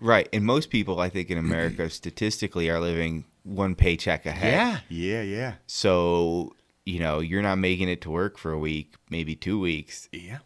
[0.00, 4.52] Right, and most people, I think, in America, statistically, are living one paycheck ahead.
[4.52, 5.54] Yeah, yeah, yeah.
[5.66, 6.54] So
[6.88, 10.08] you know, you're not making it to work for a week, maybe two weeks.
[10.10, 10.38] Yeah,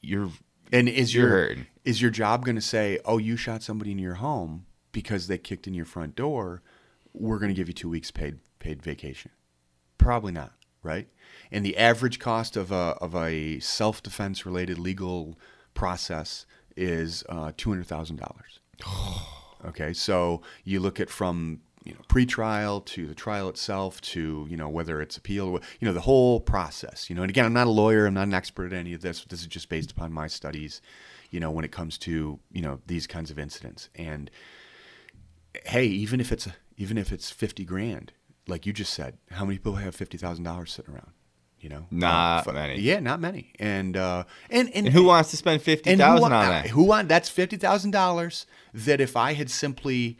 [0.00, 0.30] you're
[0.72, 1.66] and is your hurting.
[1.84, 5.38] is your job going to say, "Oh, you shot somebody in your home because they
[5.38, 6.62] kicked in your front door"?
[7.12, 9.30] We're going to give you two weeks paid paid vacation.
[9.98, 10.52] Probably not,
[10.82, 11.06] right?
[11.52, 15.38] And the average cost of a of a self defense related legal
[15.74, 16.44] process
[16.76, 18.58] is uh, two hundred thousand dollars.
[19.66, 24.56] okay, so you look at from you know pre-trial to the trial itself to you
[24.56, 27.66] know whether it's appeal you know the whole process you know and again i'm not
[27.66, 30.10] a lawyer i'm not an expert at any of this this is just based upon
[30.10, 30.80] my studies
[31.34, 33.88] you know when it comes to you know these kinds of incidents.
[33.96, 34.30] And
[35.66, 38.12] hey even if it's even if it's 50 grand
[38.46, 41.10] like you just said how many people have $50000 sitting around
[41.64, 42.78] You know, Not Uh, many.
[42.78, 43.50] Yeah, not many.
[43.58, 46.66] And uh, and, and And who wants to spend fifty thousand on that?
[46.66, 48.44] who want that's fifty thousand dollars
[48.74, 50.18] that if I had simply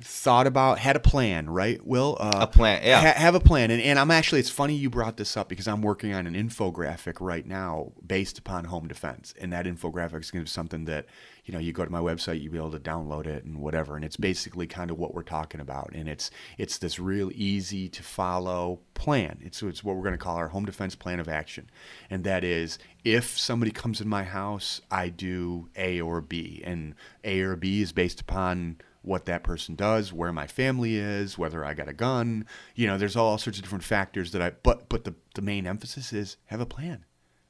[0.00, 1.84] thought about had a plan, right?
[1.84, 3.00] Will uh, A plan, yeah.
[3.00, 5.66] ha- have a plan, and, and I'm actually it's funny you brought this up because
[5.66, 10.30] I'm working on an infographic right now based upon home defense, and that infographic is
[10.30, 11.06] going to be something that
[11.44, 13.96] you know you go to my website, you'll be able to download it and whatever,
[13.96, 17.88] and it's basically kind of what we're talking about, and it's it's this real easy
[17.88, 19.38] to follow plan.
[19.42, 21.70] It's it's what we're going to call our home defense plan of action,
[22.08, 26.94] and that is if somebody comes in my house, I do A or B, and
[27.24, 31.64] A or B is based upon what that person does, where my family is, whether
[31.64, 32.46] I got a gun.
[32.74, 35.66] You know, there's all sorts of different factors that I but but the the main
[35.66, 37.04] emphasis is have a plan,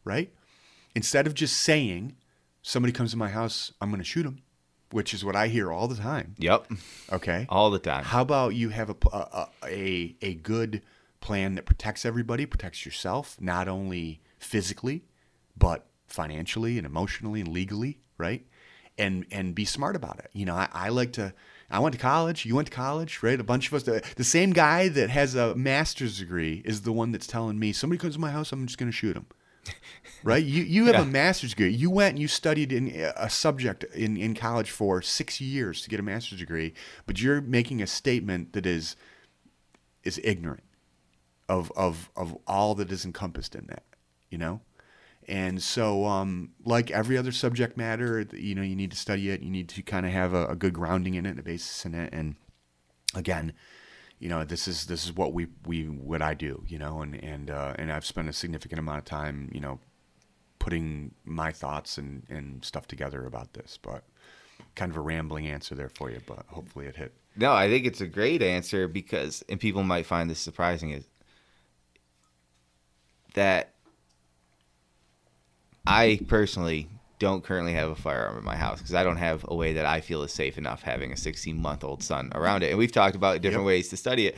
[0.05, 0.33] right?
[0.95, 2.17] Instead of just saying
[2.63, 4.43] somebody comes to my house, I'm going to shoot them,
[4.91, 6.35] which is what I hear all the time.
[6.39, 6.73] Yep,
[7.13, 7.47] Okay?
[7.49, 8.05] all the time.
[8.05, 10.83] How about you have a a a good
[11.21, 15.05] plan that protects everybody, protects yourself, not only physically,
[15.57, 18.47] but financially and emotionally and legally, right?
[18.99, 20.29] And and be smart about it.
[20.33, 21.33] You know, I, I like to.
[21.71, 22.45] I went to college.
[22.47, 23.39] You went to college, right?
[23.39, 23.83] A bunch of us.
[23.85, 27.73] The, the same guy that has a master's degree is the one that's telling me
[27.73, 29.27] somebody comes to my house, I'm just going to shoot him.
[30.25, 30.43] right?
[30.43, 31.03] You you have Yeah.
[31.03, 31.69] a master's degree.
[31.71, 35.83] You went and you studied in uh, a subject in, in college for six years
[35.83, 36.73] to get a master's degree,
[37.07, 38.97] but you're making a statement that is
[40.05, 40.65] is ignorant
[41.49, 43.85] of of of all that is encompassed in that,
[44.31, 44.61] you know?
[45.29, 49.43] And so, um, like every other subject matter, you know, you need to study it.
[49.43, 51.85] You need to kind of have a, a good grounding in it, and a basis
[51.85, 52.13] in it.
[52.13, 52.37] And
[53.15, 53.53] again,
[54.19, 57.15] you know, this is this is what we we what I do, you know, and
[57.23, 59.79] and uh, and I've spent a significant amount of time, you know,
[60.59, 63.79] putting my thoughts and and stuff together about this.
[63.81, 64.05] But
[64.75, 67.13] kind of a rambling answer there for you, but hopefully it hit.
[67.37, 71.05] No, I think it's a great answer because, and people might find this surprising, is
[73.35, 73.75] that
[75.89, 79.55] I personally don't currently have a firearm in my house because I don't have a
[79.55, 82.69] way that I feel is safe enough having a 16 month old son around it.
[82.71, 83.67] And we've talked about different Yep.
[83.67, 84.37] ways to study it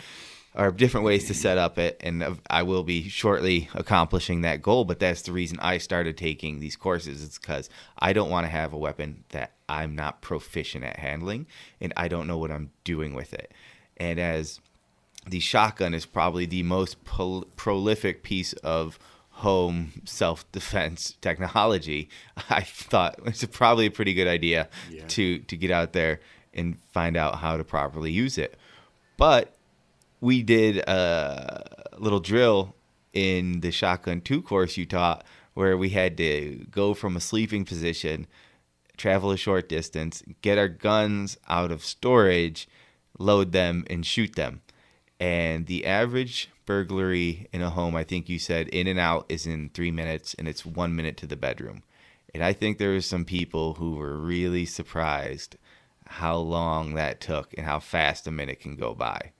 [0.54, 2.00] or different ways to set up it.
[2.00, 4.84] And I will be shortly accomplishing that goal.
[4.84, 7.22] But that's the reason I started taking these courses.
[7.22, 11.46] It's because I don't want to have a weapon that I'm not proficient at handling
[11.80, 13.52] and I don't know what I'm doing with it.
[13.98, 14.60] And as
[15.26, 18.98] the shotgun is probably the most pol- prolific piece of
[19.40, 22.08] home self defense technology.
[22.50, 25.06] I thought it's probably a pretty good idea Yeah.
[25.08, 26.20] to to get out there
[26.54, 28.56] and find out how to properly use it.
[29.16, 29.54] But
[30.20, 31.64] we did a
[31.98, 32.74] little drill
[33.12, 35.24] in the shotgun 2 course you taught
[35.54, 38.26] where we had to go from a sleeping position
[38.96, 42.68] travel a short distance, get our guns out of storage,
[43.18, 44.60] load them, and shoot them.
[45.18, 49.44] And the average burglary in a home, I think you said in and out is
[49.44, 51.82] in three minutes, and it's one minute to the bedroom.
[52.32, 55.56] And I think there were some people who were really surprised
[56.06, 59.32] how long that took and how fast a minute can go by.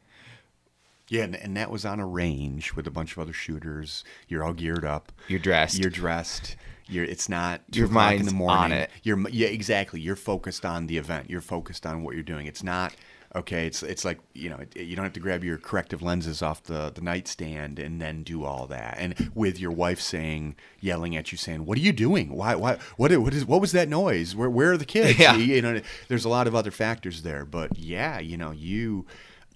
[1.09, 4.03] Yeah, and, and that was on a range with a bunch of other shooters.
[4.27, 5.13] You're all geared up.
[5.29, 5.79] You're dressed.
[5.79, 6.57] You're dressed.
[6.89, 7.05] You're.
[7.05, 8.57] It's not Your o'clock in the morning.
[8.65, 8.91] on it.
[9.05, 9.29] You're.
[9.29, 10.01] Yeah, exactly.
[10.01, 11.31] You're focused on the event.
[11.31, 12.49] You're focused on what you're doing.
[12.49, 12.93] It's not.
[13.37, 16.43] Okay, it's it's like you know it, you don't have to grab your corrective lenses
[16.43, 18.97] off the, the nightstand and then do all that.
[18.99, 22.35] And with your wife saying yelling at you saying what are you doing?
[22.35, 24.35] Why why what what is what was that noise?
[24.35, 25.19] Where where are the kids?
[25.21, 25.37] Yeah.
[25.37, 29.07] you, know there's a lot of other factors there but yeah you know you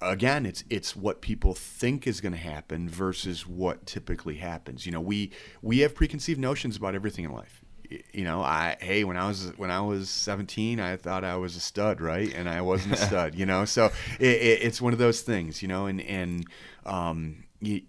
[0.02, 4.86] again it's it's what people think is going to happen versus what typically happens.
[4.86, 7.63] You know we we have preconceived notions about everything in life
[8.12, 11.56] you know i hey when i was when i was 17 i thought i was
[11.56, 12.32] a stud right?
[12.34, 13.64] And i wasn't a stud you know?
[13.64, 13.86] So
[14.18, 15.86] it, it, it's one of those things you know?
[15.86, 16.46] And and
[16.86, 17.82] um you,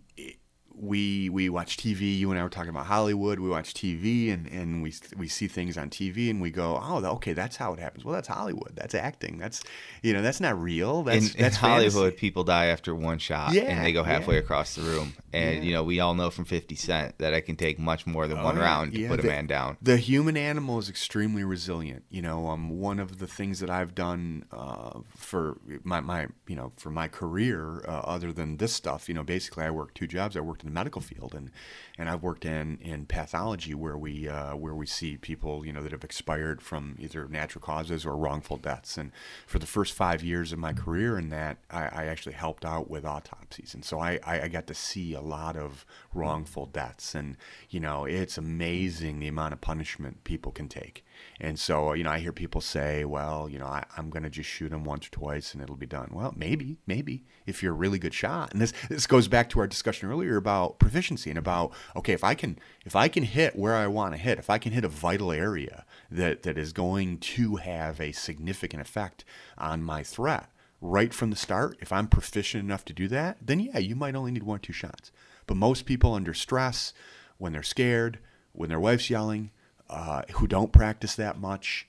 [0.85, 2.17] we we watch TV.
[2.17, 3.39] You and I were talking about Hollywood.
[3.39, 7.03] We watch TV and, and we we see things on TV and we go, oh,
[7.15, 8.05] okay, that's how it happens.
[8.05, 8.73] Well, that's Hollywood.
[8.75, 9.37] That's acting.
[9.37, 9.63] That's
[10.01, 11.03] you know, that's not real.
[11.03, 14.35] That's in, in that's Hollywood, people die after one shot, Yeah, and they go halfway
[14.35, 14.41] yeah.
[14.41, 15.13] across the room.
[15.33, 15.61] And Yeah.
[15.63, 18.41] you know, we all know from Fifty Cent that it can take much more than
[18.41, 18.65] one Oh, yeah.
[18.65, 19.77] round to put a man down.
[19.81, 22.03] The human animal is extremely resilient.
[22.09, 26.55] You know, um, one of the things that I've done uh, for my, my you
[26.55, 30.07] know for my career, uh, other than this stuff, you know, basically I worked two
[30.07, 30.37] jobs.
[30.37, 31.49] I worked in the medical field and
[31.97, 35.81] and I've worked in in pathology where we uh, where we see people you know
[35.81, 38.97] that have expired from either natural causes or wrongful deaths.
[38.97, 39.11] And
[39.47, 42.89] for the first five years of my career in that, I, I actually helped out
[42.89, 47.15] with autopsies, and so I, I I got to see a lot of wrongful deaths,
[47.15, 47.37] and
[47.69, 51.03] you know it's amazing the amount of punishment people can take.
[51.39, 54.29] And so you know I hear people say, well, you know I, I'm going to
[54.29, 56.09] just shoot them once or twice and it'll be done.
[56.11, 59.59] Well, maybe maybe if you're a really good shot, and this this goes back to
[59.59, 63.23] our discussion earlier about about proficiency and about okay, if I can if I can
[63.23, 66.57] hit where I want to hit, if I can hit a vital area that that
[66.57, 69.25] is going to have a significant effect
[69.57, 70.49] on my threat
[70.81, 74.15] right from the start, if I'm proficient enough to do that, then yeah, you might
[74.15, 75.11] only need one or two shots.
[75.47, 76.93] But most people under stress,
[77.37, 78.19] when they're scared,
[78.53, 79.51] when their wife's yelling,
[79.89, 81.87] uh, who don't practice that much,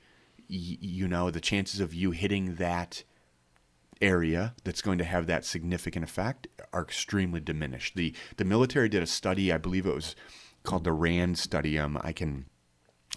[0.50, 3.02] y- you know, the chances of you hitting that
[4.00, 7.96] area that's going to have that significant effect are extremely diminished.
[7.96, 10.14] The the military did a study, I believe it was
[10.62, 11.78] called the RAND study.
[11.78, 12.46] Um, I can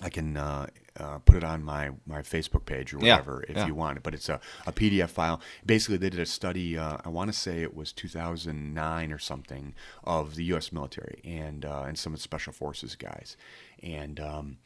[0.01, 0.67] I can uh,
[0.97, 3.67] uh, put it on my, my Facebook page or Yeah, whatever if yeah.
[3.67, 4.03] you want it.
[4.03, 5.41] But it's a, a PDF file.
[5.65, 6.77] Basically, they did a study.
[6.77, 9.73] Uh, I want to say it was 2009 or something
[10.05, 10.71] of the U.S.
[10.71, 13.36] military and uh, and some of the special forces guys.
[13.82, 14.57] And um,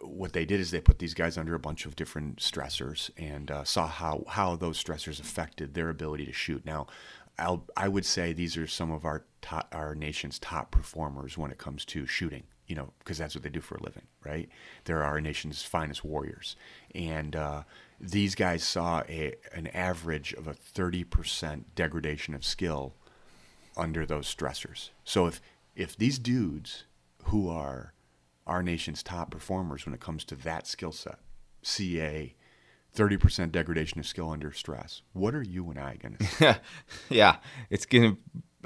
[0.00, 3.50] what they did is they put these guys under a bunch of different stressors and
[3.50, 6.64] uh, saw how how those stressors affected their ability to shoot.
[6.64, 6.86] Now,
[7.38, 11.50] I'll, I would say these are some of our top, our nation's top performers when
[11.50, 12.44] it comes to shooting.
[12.66, 14.46] You know, because that's what they do for a living, right?
[14.84, 16.54] They're our nation's finest warriors,
[16.94, 17.62] and uh,
[17.98, 22.92] these guys saw a an average of a thirty percent degradation of skill
[23.74, 24.90] under those stressors.
[25.02, 25.40] So if
[25.74, 26.84] if these dudes
[27.24, 27.94] who are
[28.48, 31.18] our nation's top performers when it comes to that skill set,
[31.62, 32.34] CA,
[32.96, 36.60] 30% degradation of skill under stress, what are you and I going to
[37.10, 37.36] yeah,
[37.70, 38.16] it's gonna.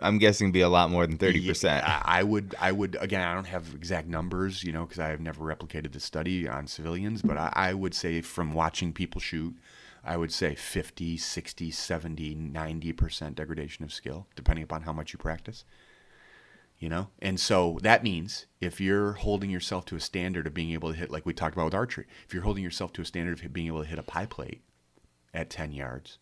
[0.01, 1.85] I'm guessing be a lot more than thirty percent.
[1.87, 5.20] I would, I would, again, I don't have exact numbers, you know, because I have
[5.20, 9.55] never replicated the study on civilians, but I, I would say from watching people shoot,
[10.03, 15.18] I would say 50, 60, 70, 90% degradation of skill, depending upon how much you
[15.18, 15.64] practice.
[16.83, 17.11] You know?
[17.20, 20.99] And so that means if you're holding yourself to a standard of being able to
[20.99, 23.53] hit, like we talked about with archery, if you're holding yourself to a standard of
[23.53, 24.62] being able to hit a pie plate
[25.33, 26.18] at 10 yards,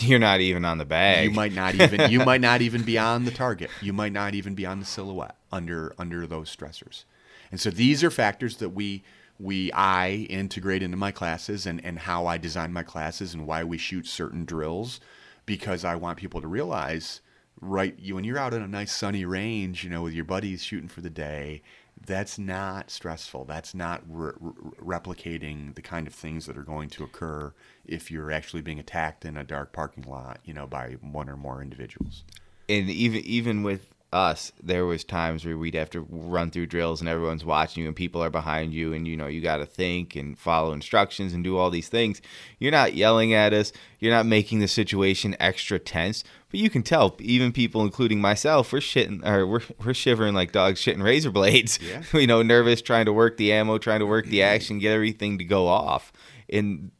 [0.00, 1.26] You're not even on the bag.
[1.26, 3.70] you might not even you might not even be on the target.
[3.80, 7.04] You might not even be on the silhouette under under those stressors.
[7.52, 9.04] And so these are factors that we
[9.38, 13.62] we I integrate into my classes and, and how I design my classes and why
[13.62, 14.98] we shoot certain drills
[15.46, 17.20] because I want people to realize
[17.60, 20.62] right you when you're out in a nice sunny range, you know, with your buddies
[20.62, 21.62] shooting for the day,
[22.06, 23.44] that's not stressful.
[23.44, 24.52] That's not re- re-
[24.98, 27.52] replicating the kind of things that are going to occur
[27.84, 31.36] if you're actually being attacked in a dark parking lot, you know, by one or
[31.36, 32.24] more individuals.
[32.68, 37.00] and even even with us, there was times where we'd have to run through drills
[37.00, 39.66] and everyone's watching you and people are behind you and you know you got to
[39.66, 42.20] think and follow instructions and do all these things.
[42.58, 43.72] You're not yelling at us.
[44.00, 48.72] You're not making the situation extra tense, but you can tell even people, including myself,
[48.72, 51.78] we're shitting or we're we're shivering like dogs shitting razor blades.
[51.80, 52.02] Yeah.
[52.18, 55.38] you know, nervous, trying to work the ammo, trying to work the action, get everything
[55.38, 56.12] to go off,
[56.48, 56.90] and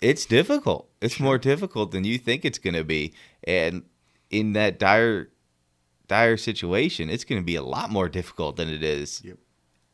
[0.00, 0.88] it's difficult.
[1.00, 3.12] It's more difficult than you think it's going to be,
[3.42, 3.82] and
[4.30, 5.30] in that dire
[6.10, 9.22] dire situation, it's going to be a lot more difficult than it is.
[9.24, 9.38] Yep.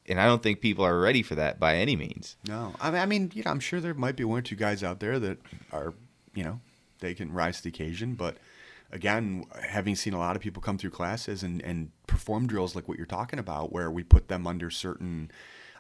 [0.09, 2.37] And I don't think people are ready for that by any means.
[2.49, 4.57] No, I mean, I mean, you know, I'm sure there might be one or two
[4.57, 5.39] guys out there that
[5.73, 5.93] are,
[6.35, 6.61] you know,
[7.01, 8.15] they can rise to the occasion.
[8.15, 8.39] But
[8.91, 12.89] again, having seen a lot of people come through classes and, and perform drills like
[12.89, 15.31] what you're talking about, where we put them under certain.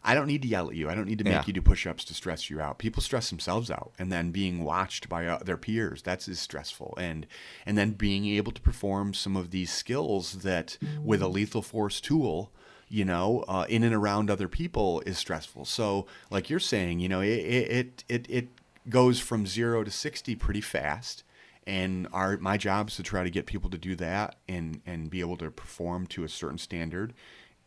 [0.06, 0.88] I don't need to yell at you.
[0.88, 1.42] I don't need to make Yeah.
[1.46, 2.78] you do push-ups to stress you out.
[2.78, 6.94] People stress themselves out, and then being watched by uh, their peers that's is stressful.
[6.96, 7.26] And
[7.66, 12.00] and then being able to perform some of these skills that with a lethal force
[12.00, 12.52] tool
[12.88, 15.64] you know, uh, in and around other people is stressful.
[15.64, 18.48] So, like you're saying, you know, it it it, it
[18.88, 21.24] goes from zero to sixty pretty fast.
[21.66, 25.10] And our my job is to try to get people to do that and and
[25.10, 27.12] be able to perform to a certain standard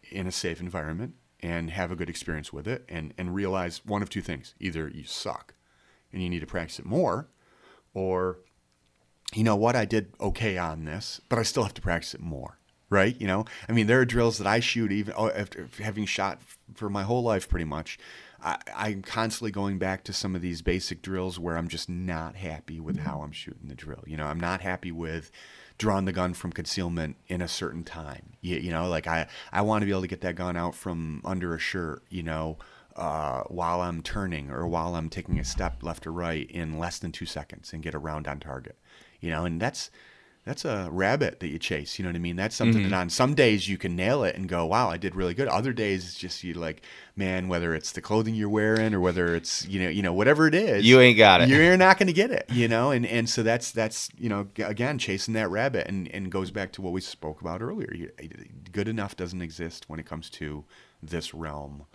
[0.09, 4.01] in a safe environment and have a good experience with it and and realize one
[4.01, 5.53] of two things: either you suck
[6.11, 7.27] and you need to practice it more,
[7.93, 8.39] or
[9.33, 12.21] you know what, I did okay on this, but I still have to practice it
[12.21, 12.57] more.
[12.91, 13.19] Right?
[13.21, 16.41] You know, I mean, there are drills that I shoot even oh, after having shot
[16.73, 17.99] for my whole life pretty much.
[18.41, 22.35] I, I'm constantly going back to some of these basic drills where I'm just not
[22.35, 23.05] happy with mm-hmm.
[23.05, 24.03] how I'm shooting the drill.
[24.07, 25.29] You know, I'm not happy with
[25.79, 28.33] drawing the gun from concealment in a certain time.
[28.41, 30.75] You, you know, like I, I want to be able to get that gun out
[30.75, 32.57] from under a shirt, you know,
[32.95, 36.99] uh, while I'm turning or while I'm taking a step left or right in less
[36.99, 38.77] than two seconds and get a round on target.
[39.21, 39.89] You know, and that's
[40.49, 41.99] that's a rabbit that you chase.
[41.99, 42.35] You know what I mean?
[42.35, 42.89] That's something Mm-hmm.
[42.89, 45.47] that on some days you can nail it and go, wow, I did really good.
[45.47, 46.81] Other days it's just you like,
[47.15, 50.47] man, whether it's the clothing you're wearing or whether it's you know you know whatever
[50.47, 51.49] it is, You ain't got it.
[51.49, 52.47] You're not going to get it.
[52.51, 56.31] You know, and and so that's that's you know again chasing that rabbit and and
[56.31, 57.93] goes back to what we spoke about earlier.
[57.93, 58.09] You,
[58.71, 60.65] good enough doesn't exist when it comes to
[61.03, 61.85] this realm.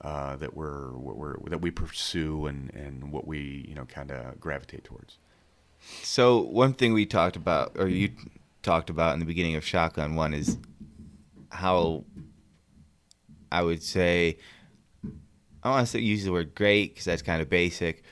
[0.00, 4.40] Uh, that we're, we're that we pursue and, and what we you know kind of
[4.40, 5.18] gravitate towards.
[6.02, 8.10] So one thing we talked about, or you
[8.62, 10.58] talked about in the beginning of Shotgun One, is
[11.50, 12.04] how
[13.50, 14.38] I would say
[15.62, 18.02] I don't want to use the word great because that's kind of basic,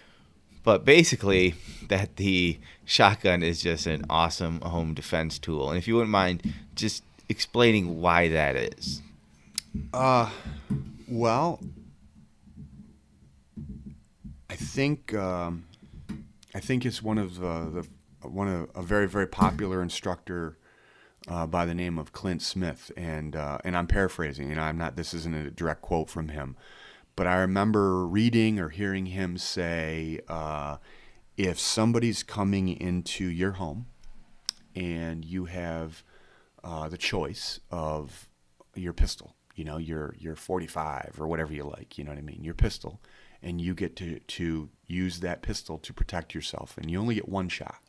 [0.63, 1.55] but basically
[1.89, 5.69] that the shotgun is just an awesome home defense tool.
[5.69, 9.03] And if you wouldn't mind just explaining why that is.
[9.93, 10.31] Uh,
[11.09, 11.61] well,
[14.49, 15.65] I think um,
[16.55, 17.87] I think it's one of the,
[18.23, 20.59] the one of a very very popular instructor
[21.29, 24.49] uh, by the name of Clint Smith, and uh, and I'm paraphrasing.
[24.49, 24.97] You know, I'm not.
[24.97, 26.57] This isn't a direct quote from him,
[27.17, 30.79] but I remember reading or hearing him say, uh,
[31.37, 33.87] if somebody's coming into your home,
[34.75, 36.03] and you have
[36.65, 38.29] uh, the choice of
[38.75, 42.23] your pistol, you know, your your 45 or whatever you like, you know what I
[42.23, 43.01] mean, your pistol,
[43.43, 47.29] and you get to to use that pistol to protect yourself, and you only get
[47.29, 47.81] one shot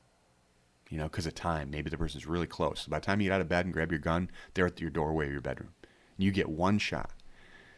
[0.91, 1.71] you know, because of time.
[1.71, 2.85] Maybe the person's really close.
[2.85, 4.89] By the time you get out of bed and grab your gun, they're at your
[4.89, 5.71] doorway of your bedroom.
[6.17, 7.11] You get one shot.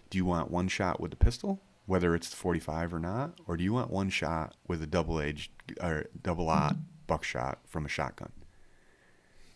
[0.10, 3.56] Do you want one shot with the pistol, whether it's the 45 or not, or
[3.56, 7.90] do you want one shot with a double edged or double aught buckshot from a
[7.90, 8.32] shotgun?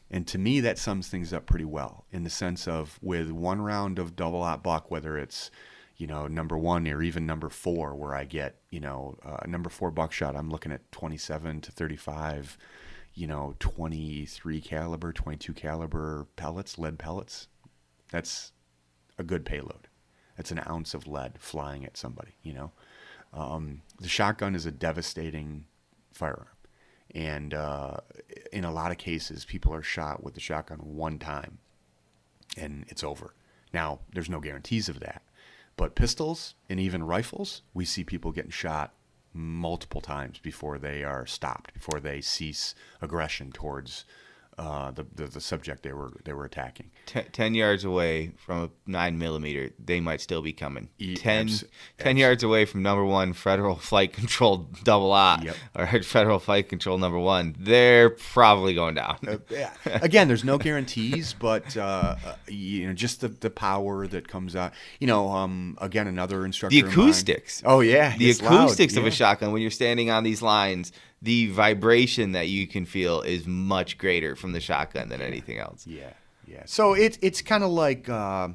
[0.09, 3.59] And to me, that sums things up pretty well in the sense of with one
[3.61, 5.49] round of double aught buck, whether it's
[5.97, 9.69] you know number one or even number four, where I get you know uh, number
[9.69, 12.57] four buckshot, I'm looking at 27 to 35
[13.17, 17.47] you know, 23 caliber, 22 caliber pellets, lead pellets.
[18.11, 18.51] That's
[19.17, 19.87] a good payload.
[20.37, 22.71] That's an ounce of lead flying at somebody, you know.
[23.33, 25.65] Um, the shotgun is a devastating
[26.13, 26.45] firearm.
[27.15, 27.97] And uh,
[28.53, 31.57] in a lot of cases, people are shot with the shotgun one time
[32.55, 33.33] and it's over.
[33.73, 35.23] Now, there's no guarantees of that.
[35.77, 38.93] But pistols and even rifles, we see people getting shot
[39.31, 44.03] multiple times before they are stopped, before they cease aggression towards
[44.57, 46.89] uh, the, the, the subject they were they were attacking.
[47.05, 50.89] Ten, yards away from a nine millimeter, they might still be coming.
[50.97, 51.63] E- Ten, abs-
[51.99, 55.55] 10 abs- yards away from number one federal flight control double A Yep.
[55.75, 59.17] or federal flight control number one, they're probably going down.
[59.27, 59.71] Uh, yeah.
[59.85, 64.55] Again, there's no guarantees, but uh, uh, you know, just the, the power that comes
[64.55, 64.73] out.
[64.99, 66.73] You know, um, again, another instructor.
[66.81, 67.61] the acoustics.
[67.65, 69.09] Oh yeah, the it's loud, acoustics of yeah.
[69.09, 70.91] a shotgun when you're standing on these lines,
[71.21, 75.87] the vibration that you can feel is much greater from the shotgun than anything else.
[75.87, 76.13] Yeah,
[76.45, 76.63] yeah.
[76.65, 78.49] So it's it's kind of like uh,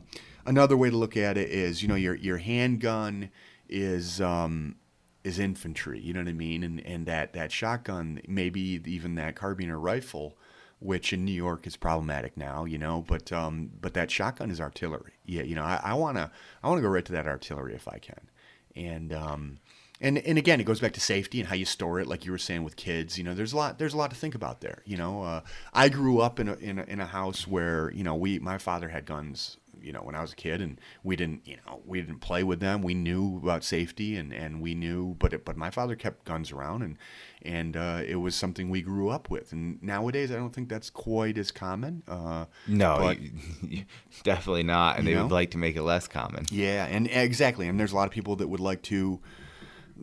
[0.47, 3.31] another way to look at it is you know your your handgun
[3.69, 4.77] is um,
[5.25, 6.01] is infantry.
[6.01, 6.63] You know what I mean?
[6.63, 10.37] And and that that shotgun, maybe even that carbine or rifle,
[10.79, 12.65] which in New York is problematic now.
[12.65, 15.15] You know, but um, but that shotgun is artillery.
[15.27, 16.31] Yeah, you know, I, I wanna
[16.63, 18.31] I wanna go right to that artillery if I can,
[18.77, 19.13] and.
[19.13, 19.59] Um,
[20.03, 22.33] and and again, it goes back to safety and how you store it, like you
[22.33, 23.17] were saying with kids.
[23.17, 24.83] You know, there's a lot there's a lot to think about there.
[24.85, 25.41] You know, uh,
[25.73, 28.59] I grew up in a, in a in a house where you know we my
[28.59, 29.57] father had guns.
[29.81, 32.45] You know, when I was a kid, and we didn't you know we didn't play
[32.45, 32.83] with them.
[32.83, 36.53] We knew about safety, and, and we knew, but it, but my father kept guns
[36.53, 36.97] around, and
[37.45, 39.51] and uh, it was something we grew up with.
[39.53, 42.05] And nowadays, I don't think that's quite as common.
[42.07, 43.85] Uh, No, But- you-
[44.23, 44.99] definitely not.
[44.99, 45.25] And they know?
[45.25, 46.47] would like to make it less common.
[46.53, 47.67] Yeah, and exactly.
[47.67, 49.19] And there's a lot of people that would like to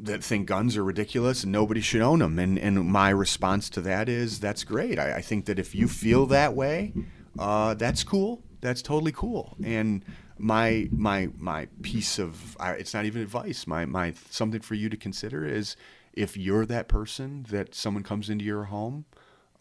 [0.03, 2.39] that think guns are ridiculous and nobody should own them.
[2.39, 4.99] And and my response to that is that's great.
[4.99, 6.93] I, I think that if you feel that way,
[7.37, 8.43] uh, that's cool.
[8.61, 9.55] That's totally cool.
[9.63, 10.03] And
[10.37, 13.67] my my my piece of it's not even advice.
[13.67, 15.75] My my something for you to consider is
[16.13, 19.05] if you're that person that someone comes into your home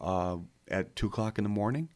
[0.01, 0.37] uh,
[0.67, 1.89] at two o'clock in the morning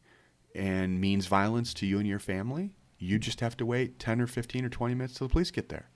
[0.54, 4.26] and means violence to you and your family, you just have to wait 10 or
[4.26, 5.90] 15 or 20 minutes till the police get there.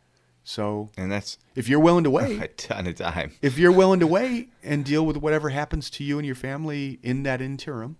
[0.48, 3.32] So And that's if you're willing to wait a ton of time.
[3.42, 6.98] if you're willing to wait and deal with whatever happens to you and your family
[7.02, 7.98] in that interim,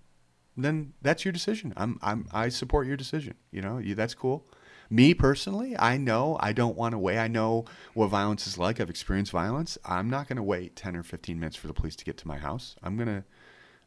[0.56, 1.74] then that's your decision.
[1.76, 3.34] I'm, I'm, I support your decision.
[3.50, 4.46] You know, you, that's cool.
[4.88, 7.18] Me personally, I know I don't want to wait.
[7.18, 8.80] I know what violence is like.
[8.80, 9.76] I've experienced violence.
[9.84, 12.28] I'm not going to wait 10 or 15 minutes for the police to get to
[12.28, 12.76] my house.
[12.82, 13.24] I'm going to,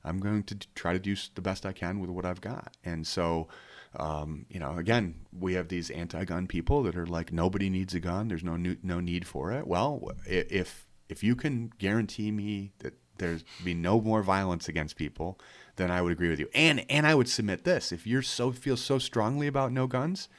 [0.03, 2.78] I'm going to try to do the best I can with what I've got.
[2.86, 3.47] And so,
[3.96, 8.00] um, you know, again, we have these anti-gun people that are like, nobody needs a
[8.00, 8.30] gun.
[8.30, 9.68] There's no nu- no need for it.
[9.68, 15.38] Well, if if you can guarantee me that there's be no more violence against people,
[15.76, 16.50] then I would agree with you.
[16.54, 20.30] And and I would submit this: if you're so feel so strongly about no guns,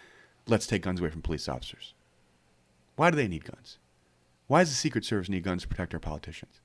[0.46, 1.92] let's take guns away from police officers.
[2.96, 3.78] Why do they need guns?
[4.46, 6.61] Why does the Secret Service need guns to protect our politicians?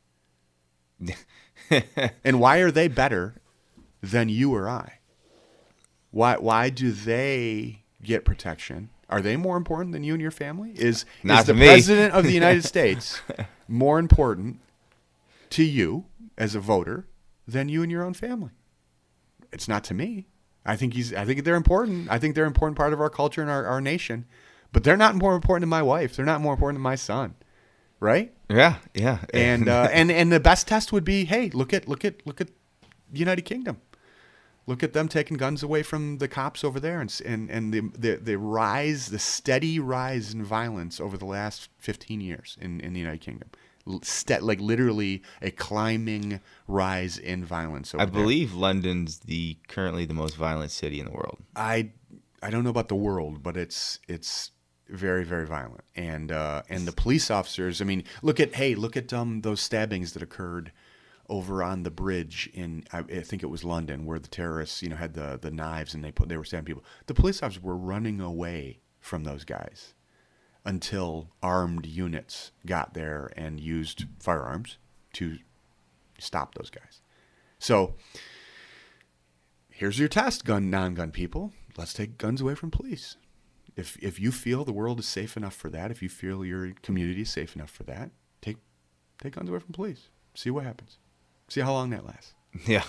[2.24, 3.36] and why are they better
[4.02, 5.00] than you or I?
[6.12, 8.89] Why why do they get protection?
[9.10, 10.74] Are they more important than you and your family?
[10.76, 11.68] Is Not is the me.
[11.68, 13.22] president of the United States
[13.68, 14.60] more important
[15.51, 16.05] to you
[16.38, 17.05] as a voter
[17.47, 18.51] than you and your own family?
[19.51, 20.26] It's not to me.
[20.66, 21.14] I think he's.
[21.14, 22.10] I think they're important.
[22.12, 24.26] I think they're an important part of our culture and our, our nation.
[24.74, 26.16] But they're not more important than my wife.
[26.16, 27.36] They're not more important than my son,
[28.01, 28.34] right?
[28.49, 29.20] Yeah, yeah.
[29.34, 32.41] And uh, and and the best test would be, hey, look at look at look
[32.41, 32.47] at
[33.12, 33.80] the United Kingdom.
[34.68, 37.82] Look at them taking guns away from the cops over there, and and and the
[37.97, 42.91] the, the rise, the steady rise in violence over the last fifteen years in, in
[42.91, 43.49] the United Kingdom,
[44.03, 47.95] ste- like literally a climbing rise in violence.
[47.95, 48.22] Over I there.
[48.22, 51.38] believe London's the currently the most violent city in the world.
[51.55, 51.91] I
[52.43, 54.51] I don't know about the world, but it's it's
[54.89, 57.82] very very violent, and uh, and the police officers.
[57.82, 60.74] I mean, look at hey, look at um those stabbings that occurred
[61.30, 64.90] over on the bridge in I, I think it was London, where the terrorists you
[64.90, 66.86] know had the the knives and they put they were stabbing people.
[67.06, 69.94] The police officers were running away from those guys
[70.66, 74.78] until armed units got there and used firearms
[75.14, 75.38] to
[76.20, 77.02] stop those guys.
[77.58, 77.96] So
[79.70, 81.54] here's your test, gun non-gun people.
[81.78, 83.16] Let's take guns away from police.
[83.76, 86.74] If if you feel the world is safe enough for that, if you feel your
[86.82, 88.12] community is safe enough for that,
[88.42, 88.58] take
[89.22, 90.10] take guns away from police.
[90.34, 90.98] See what happens.
[91.48, 92.34] See how long that lasts.
[92.66, 92.84] Yeah.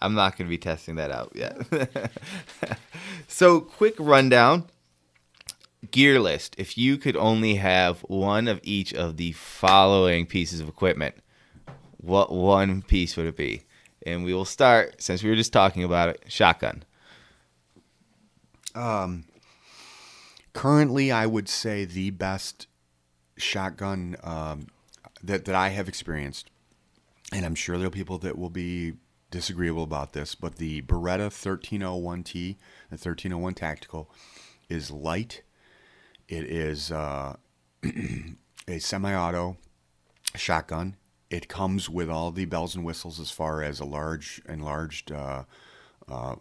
[0.00, 1.56] I'm not going to be testing that out yet.
[3.28, 4.66] so, quick rundown
[5.90, 6.54] gear list.
[6.58, 11.14] If you could only have one of each of the following pieces of equipment,
[11.96, 13.62] what one piece would it be?
[14.06, 16.84] And we will start, since we were just talking about it, shotgun.
[18.74, 19.24] Um,
[20.54, 22.68] Currently, I would say the best
[23.36, 24.68] shotgun um,
[25.22, 26.48] that that I have experienced,
[27.34, 28.92] and I'm sure there are people that will be
[29.32, 32.56] disagreeable about this, but the Beretta 1301T,
[32.90, 34.08] the 1301 Tactical,
[34.68, 35.42] is light.
[36.28, 37.34] It is uh,
[38.68, 39.56] a semi-auto
[40.36, 40.94] shotgun.
[41.28, 45.42] It comes with all the bells and whistles as far as a large enlarged uh,
[46.08, 46.36] uh,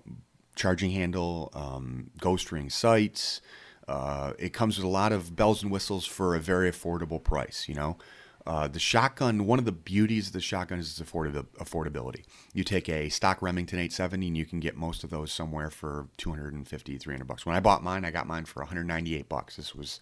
[0.55, 3.41] charging handle, um, ghost ring sights.
[3.87, 7.65] Uh, it comes with a lot of bells and whistles for a very affordable price.
[7.67, 7.97] You know,
[8.45, 9.45] uh, the shotgun.
[9.45, 12.23] One of the beauties of the shotgun is its affordability.
[12.53, 16.07] You take a stock Remington 870, and you can get most of those somewhere for
[16.17, 17.45] 250, 300 bucks.
[17.45, 19.55] When I bought mine, I got mine for 198 bucks.
[19.55, 19.99] This was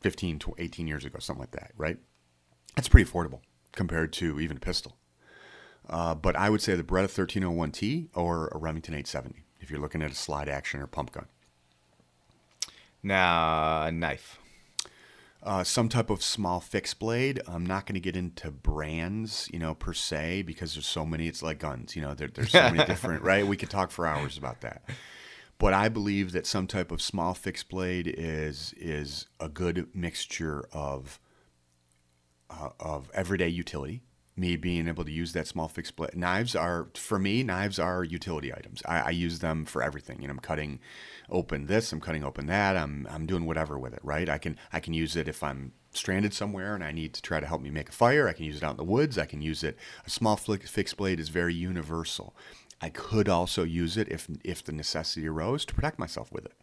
[0.00, 1.98] 15, tw- 18 years ago, something like that, right?
[2.76, 3.40] That's pretty affordable
[3.72, 4.96] compared to even a pistol.
[5.88, 10.02] Uh, but I would say the Beretta 1301T or a Remington 870 if you're looking
[10.02, 11.26] at a slide action or pump gun.
[13.02, 14.38] Now, a knife.
[15.42, 17.40] Uh, some type of small fixed blade.
[17.48, 21.28] I'm not going to get into brands, you know, per se, because there's so many.
[21.28, 22.12] It's like guns, you know.
[22.12, 23.46] There, there's so many different, right?
[23.46, 24.82] We could talk for hours about that.
[25.56, 30.66] But I believe that some type of small fixed blade is is a good mixture
[30.72, 31.18] of
[32.50, 34.02] uh, of everyday utility.
[34.40, 36.16] Me being able to use that small fixed blade.
[36.16, 37.42] Knives are for me.
[37.42, 38.82] Knives are utility items.
[38.86, 40.22] I, I use them for everything.
[40.22, 40.80] You know, I'm cutting
[41.28, 41.92] open this.
[41.92, 42.74] I'm cutting open that.
[42.74, 44.00] I'm I'm doing whatever with it.
[44.02, 44.30] Right.
[44.30, 47.38] I can I can use it if I'm stranded somewhere and I need to try
[47.38, 48.28] to help me make a fire.
[48.28, 49.18] I can use it out in the woods.
[49.18, 49.76] I can use it.
[50.06, 52.34] A small fixed blade is very universal.
[52.80, 56.54] I could also use it if if the necessity arose to protect myself with it.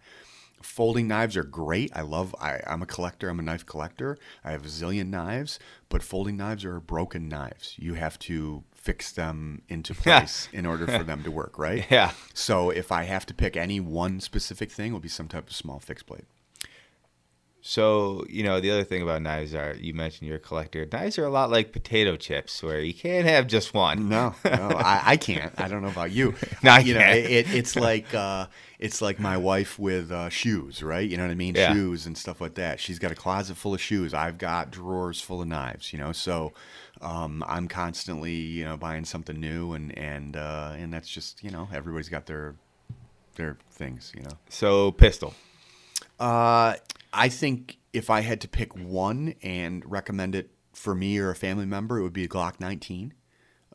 [0.62, 1.92] Folding knives are great.
[1.96, 2.36] I love.
[2.42, 3.30] I, I'm a collector.
[3.30, 4.18] I'm a knife collector.
[4.44, 7.76] I have a zillion knives, but folding knives are broken knives.
[7.78, 11.86] You have to fix them into place in order for them to work, right?
[11.92, 12.12] Yeah.
[12.34, 15.48] So if I have to pick any one specific thing, it will be some type
[15.48, 16.26] of small fixed blade.
[17.70, 20.88] So, you know, the other thing about knives are you mentioned you're a collector.
[20.90, 24.08] Knives are a lot like potato chips where you can't have just one.
[24.08, 25.52] No, no, I, I can't.
[25.60, 26.34] I don't know about you.
[26.64, 27.18] No, I you know, can't.
[27.18, 28.48] it, it's like uh,
[28.80, 31.08] it's like my wife with uh, shoes, right?
[31.08, 31.56] You know what I mean?
[31.56, 31.74] Yeah.
[31.74, 32.80] Shoes and stuff like that.
[32.80, 34.14] She's got a closet full of shoes.
[34.14, 35.92] I've got drawers full of knives.
[35.92, 36.54] You know, so
[37.02, 41.52] um, I'm constantly you know buying something new, and and uh, and that's just you
[41.52, 42.56] know everybody's got their
[43.36, 44.14] their things.
[44.16, 44.38] You know.
[44.48, 45.34] So, pistol.
[46.18, 46.76] Uh,
[47.14, 51.36] I think if I had to pick one and recommend it for me or a
[51.36, 53.14] family member, it would be a Glock 19.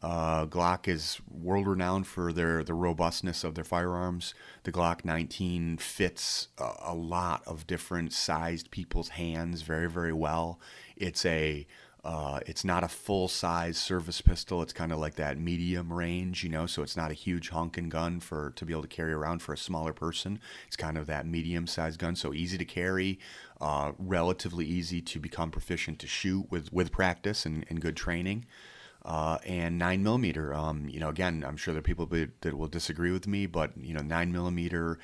[0.02, 4.34] Uh, Glock is world renowned for their the robustness of their firearms.
[4.64, 10.58] The Glock 19 fits a, a lot of different sized people's hands very very well.
[10.96, 11.68] It's a
[12.04, 14.60] uh, it's not a full size service pistol.
[14.60, 16.66] It's kind of like that medium range, you know.
[16.66, 19.52] So it's not a huge honking gun for to be able to carry around for
[19.52, 20.40] a smaller person.
[20.66, 23.20] It's kind of that medium sized gun, so easy to carry,
[23.60, 28.46] uh, relatively easy to become proficient to shoot with with practice and, and good training.
[29.04, 32.68] Uh, and nine millimeter, um, you know, again, I'm sure there are people that will
[32.68, 34.98] disagree with me, but you know, nine millimeter,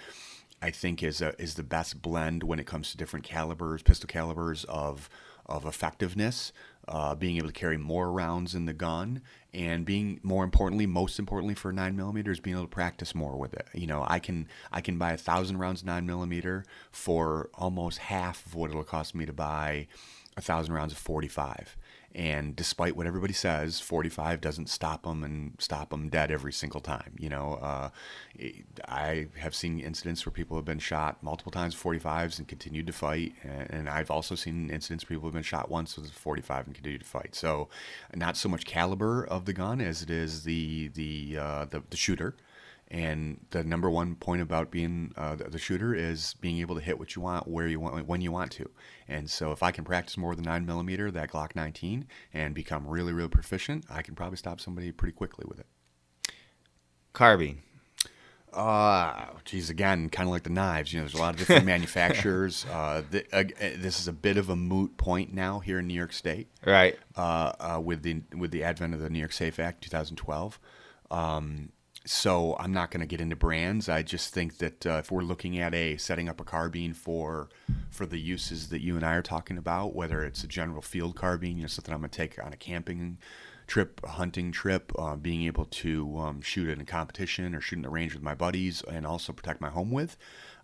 [0.63, 4.09] I think is a, is the best blend when it comes to different calibers, pistol
[4.09, 5.09] calibers of
[5.49, 6.53] of effectiveness,
[6.89, 9.23] uh, being able to carry more rounds in the gun,
[9.53, 13.55] and being more importantly, most importantly for nine millimeters, being able to practice more with
[13.55, 13.69] it.
[13.75, 18.45] You know, I can I can buy a thousand rounds nine millimeter for almost half
[18.47, 19.87] of what it'll cost me to buy
[20.37, 21.77] a thousand rounds of 45
[22.19, 26.81] and despite what everybody says, 45 doesn't stop them and stop them dead every single
[26.81, 27.15] time.
[27.17, 27.91] You know, uh,
[28.89, 32.89] I have seen incidents where people have been shot multiple times with 45s and continued
[32.89, 36.13] to fight, and I've also seen incidents where people have been shot once with a
[36.13, 37.37] 45 and continued to fight.
[37.37, 37.69] So,
[38.13, 41.97] not so much caliber of the gun as it is the the uh, the, the
[41.97, 42.35] shooter.
[42.91, 46.99] And the number one point about being uh, the shooter is being able to hit
[46.99, 48.71] what you want, where you want, when you want to.
[49.09, 52.87] And so, if I can practice more than nine millimeter, that Glock 19, and become
[52.87, 55.67] really, really proficient, I can probably stop somebody pretty quickly with it.
[57.15, 57.63] Carbine.
[58.53, 60.93] Uh, geez, again, kind of like the knives.
[60.93, 62.65] You know, there's a lot of different manufacturers.
[62.71, 65.95] Uh, the, uh, this is a bit of a moot point now here in New
[65.95, 66.99] York State, right?
[67.17, 70.59] Uh, uh with the with the advent of the New York Safe Act, 2012.
[71.11, 71.71] Um,
[72.09, 73.89] so I'm not going to get into brands.
[73.89, 77.49] I just think that uh, if we're looking at a setting up a carbine for
[77.91, 81.17] for the uses that you and I are talking about, whether it's a general field
[81.17, 83.19] carbine, you know, something I'm going to take on a camping
[83.67, 87.77] trip, a hunting trip, uh, being able to um, shoot in a competition or shoot
[87.77, 90.17] in the range with my buddies, and also protect my home with.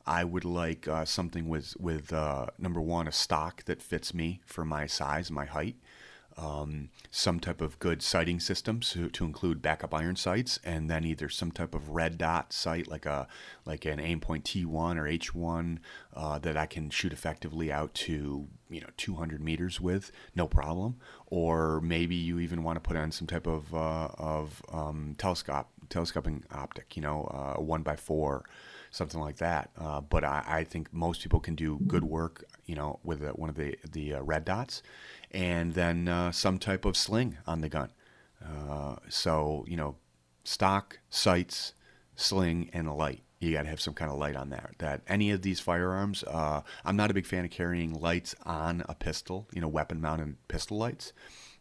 [0.07, 4.41] I would like uh, something with with uh, number one a stock that fits me
[4.47, 5.77] for my size, my height
[6.37, 11.05] um, some type of good sighting system to, to include backup iron sights, and then
[11.05, 13.29] either some type of red dot sight like a
[13.65, 15.79] like an Aimpoint T1 or H1
[16.15, 20.97] uh, that I can shoot effectively out to you know 200 meters with, no problem.
[21.27, 25.69] Or maybe you even want to put on some type of uh, of um, telescope
[25.89, 28.45] telescoping optic, you know, uh, one by four
[28.91, 29.71] something like that.
[29.77, 33.51] Uh, but I, I, think most people can do good work, you know, with one
[33.51, 34.83] of the the uh, red dots,
[35.35, 37.91] and then uh, some type of sling on the gun.
[38.43, 39.97] Uh, so you know,
[40.45, 41.75] stock, sights,
[42.15, 43.21] sling, and a light.
[43.41, 44.71] You got to have some kind of light on there.
[44.79, 48.85] That any of these firearms, uh, I'm not a big fan of carrying lights on
[48.89, 49.49] a pistol.
[49.53, 51.13] You know, weapon-mounted pistol lights,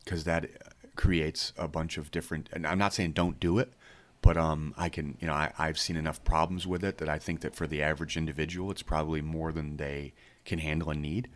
[0.06, 0.48] because that
[0.96, 2.50] creates a bunch of different.
[2.54, 3.74] And I'm not saying don't do it,
[4.22, 7.18] but um, I can, you know, I, I've seen enough problems with it that I
[7.18, 10.14] think that for the average individual, it's probably more than they
[10.46, 11.30] can handle and need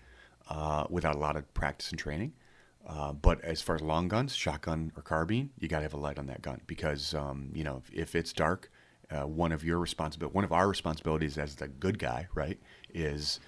[0.50, 2.34] uh, without a lot of practice and training.
[2.88, 5.98] Uh, but as far as long guns, shotgun or carbine, you got to have a
[5.98, 8.72] light on that gun because um, you know if, if it's dark,
[9.12, 12.58] uh, one of your responsibility, one of our responsibilities as the good guy, right,
[12.94, 13.42] is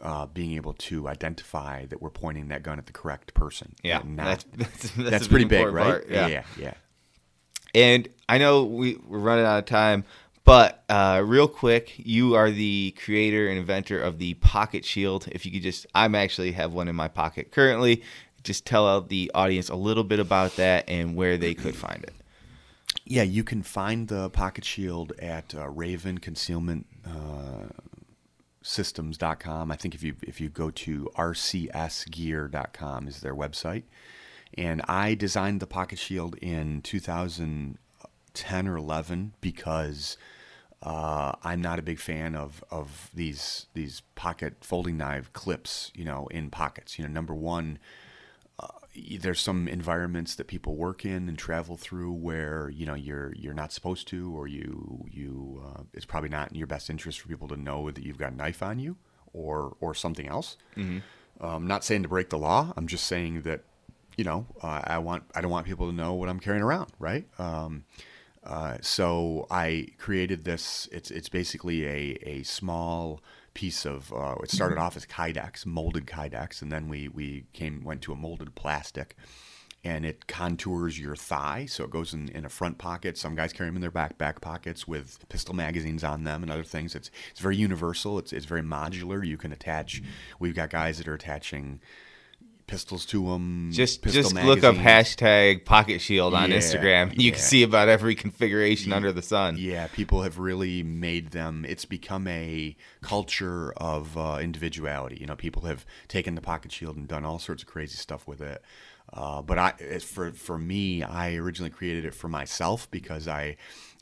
[0.00, 3.74] uh, being able to identify that we're pointing that gun at the correct person.
[3.82, 5.84] Yeah, not, that's that's, that's, that's pretty big, right?
[5.84, 6.08] Part.
[6.08, 6.26] Yeah.
[6.26, 6.74] yeah, yeah.
[7.74, 10.04] And I know we, we're running out of time,
[10.46, 15.26] but uh, real quick, you are the creator and inventor of the Pocket Shield.
[15.32, 18.02] If you could just, I'm actually have one in my pocket currently.
[18.44, 22.14] Just tell the audience a little bit about that and where they could find it.
[23.04, 27.66] Yeah, you can find the Pocket Shield at uh, Raven Concealment uh,
[28.62, 29.70] Systems.com.
[29.70, 33.82] I think if you if you go to rcsgear.com is their website.
[34.54, 36.82] And I designed the Pocket Shield in
[38.36, 40.16] 2010 or 11 because
[40.82, 46.04] uh, I'm not a big fan of, of these these pocket folding knife clips, you
[46.04, 46.98] know, in pockets.
[46.98, 47.78] You know, number one,
[48.60, 48.68] uh,
[49.18, 53.54] there's some environments that people work in and travel through where you know you're you're
[53.54, 57.28] not supposed to, or you you uh, it's probably not in your best interest for
[57.28, 58.96] people to know that you've got a knife on you,
[59.32, 60.56] or or something else.
[60.76, 60.98] Mm-hmm.
[61.44, 62.72] Um, not saying to break the law.
[62.76, 63.62] I'm just saying that
[64.16, 66.92] you know uh, I want I don't want people to know what I'm carrying around,
[66.98, 67.26] right?
[67.38, 67.84] Um,
[68.46, 70.88] uh, so I created this.
[70.92, 73.20] It's it's basically a a small
[73.54, 74.12] piece of.
[74.12, 78.12] Uh, it started off as Kydex, molded Kydex, and then we we came went to
[78.12, 79.16] a molded plastic,
[79.82, 83.18] and it contours your thigh, so it goes in, in a front pocket.
[83.18, 86.50] Some guys carry them in their back back pockets with pistol magazines on them and
[86.50, 86.94] other things.
[86.94, 88.18] It's it's very universal.
[88.18, 89.26] It's it's very modular.
[89.26, 90.02] You can attach.
[90.38, 91.80] We've got guys that are attaching
[92.66, 93.70] pistols to them.
[93.72, 97.12] Just just look up hashtag Pocket Shield on yeah, Instagram.
[97.16, 97.30] You yeah.
[97.32, 99.56] can see about every configuration yeah, under the sun.
[99.58, 101.64] Yeah, people have really made them.
[101.68, 105.16] It's become a culture of uh, individuality.
[105.20, 108.26] You know, people have taken the Pocket Shield and done all sorts of crazy stuff
[108.26, 108.62] with it.
[109.12, 113.56] Uh, but I, for for me, I originally created it for myself because I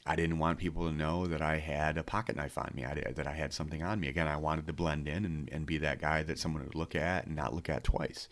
[0.06, 3.12] I didn't want people to know that I had a pocket knife on me, I,
[3.16, 4.08] that I had something on me.
[4.08, 6.94] Again, I wanted to blend in and, and be that guy that someone would look
[6.94, 8.28] at and not look at twice.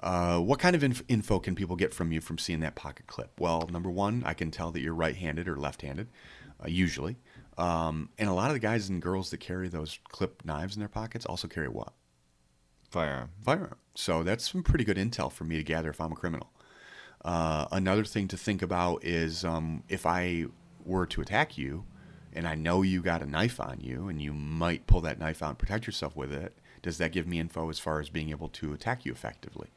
[0.00, 3.06] Uh, what kind of inf- info can people get from you from seeing that pocket
[3.06, 3.30] clip?
[3.38, 6.08] Well, number one, I can tell that you're right handed or left handed,
[6.60, 7.16] uh, usually.
[7.56, 10.80] Um, and a lot of the guys and girls that carry those clip knives in
[10.80, 11.92] their pockets also carry what?
[12.90, 13.30] Firearm.
[13.44, 13.76] firearm.
[13.94, 16.50] So that's some pretty good intel for me to gather if I'm a criminal.
[17.24, 20.46] Uh, another thing to think about is um, if I
[20.86, 21.84] were to attack you
[22.34, 25.42] and I know you got a knife on you and you might pull that knife
[25.42, 28.30] out and protect yourself with it, does that give me info as far as being
[28.30, 29.68] able to attack you effectively?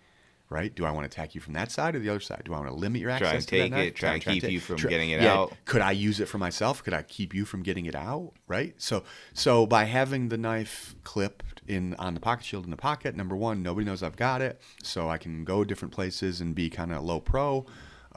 [0.50, 0.74] Right?
[0.74, 2.44] Do I want to attack you from that side or the other side?
[2.46, 4.24] Do I want to limit your access Try and to that take it, try and
[4.24, 5.54] keep you from try- getting it yeah, out.
[5.66, 6.82] Could I use it for myself?
[6.86, 8.32] Could I keep you from getting it out?
[8.48, 8.74] Right?
[8.78, 9.04] So
[9.34, 13.36] so by having the knife clipped in on the pocket shield in the pocket, number
[13.36, 16.94] one, nobody knows I've got it, so I can go different places and be kind
[16.94, 17.66] of low pro.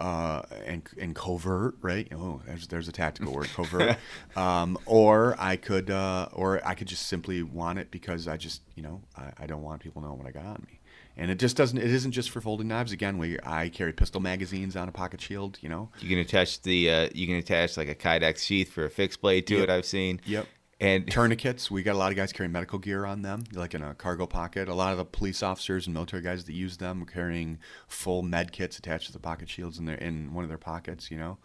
[0.00, 2.08] Uh, and and covert, right?
[2.14, 3.98] Oh, there's there's a tactical word, covert.
[4.34, 8.62] um, or I could, uh, or I could just simply want it because I just,
[8.74, 10.80] you know, I, I don't want people knowing what I got on me.
[11.18, 11.76] And it just doesn't.
[11.76, 12.92] It isn't just for folding knives.
[12.92, 15.58] Again, where I carry pistol magazines on a pocket shield.
[15.60, 15.90] You know.
[16.00, 19.20] You can attach the uh, you can attach like a Kydex sheath for a fixed
[19.20, 19.64] blade to Yep.
[19.64, 19.70] it.
[19.70, 20.22] I've seen.
[20.24, 20.46] Yep.
[20.80, 21.70] And Tourniquets.
[21.70, 24.26] We got a lot of guys carrying medical gear on them, like in a cargo
[24.26, 24.68] pocket.
[24.68, 28.22] A lot of the police officers and military guys that use them are carrying full
[28.22, 31.10] med kits attached to the pocket shields in their in one of their pockets.
[31.10, 31.38] You know.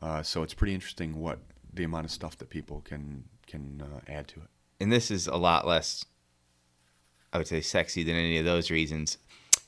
[0.00, 1.38] Uh, so it's pretty interesting what
[1.72, 4.48] the amount of stuff that people can can uh, add to it.
[4.80, 6.04] and this is a lot less
[7.32, 9.18] I would say sexy than any of those reasons.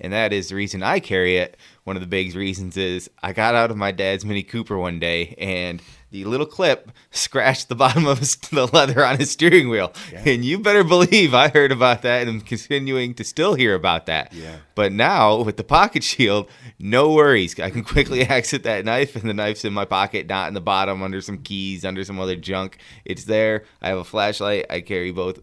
[0.01, 1.57] And that is the reason I carry it.
[1.85, 4.99] One of the big reasons is I got out of my dad's Mini Cooper one
[4.99, 5.81] day and
[6.15, 9.93] the little clip scratched the bottom of his, the leather on his steering wheel.
[10.13, 10.23] Yeah.
[10.25, 14.07] And you better believe I heard about that and I'm continuing to still hear about
[14.07, 14.33] that.
[14.33, 14.59] Yeah.
[14.77, 16.49] But now with the pocket shield,
[16.79, 17.59] no worries.
[17.59, 20.61] I can quickly exit that knife and the knife's in my pocket, not in the
[20.61, 22.79] bottom under some keys, under some other junk.
[23.05, 23.65] It's there.
[23.83, 24.67] I have a flashlight.
[24.71, 25.41] I carry both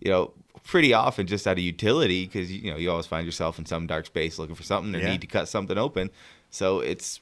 [0.00, 3.58] you know, pretty often just out of utility because you know you always find yourself
[3.58, 5.10] in some dark space looking for something or Yeah.
[5.10, 6.10] need to cut something open.
[6.50, 7.20] So it's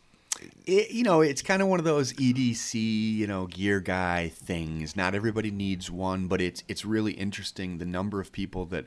[0.66, 4.96] it, you know, it's kind of one of those EDC, you know, gear guy things.
[4.96, 8.86] Not everybody needs one, but it's it's really interesting the number of people that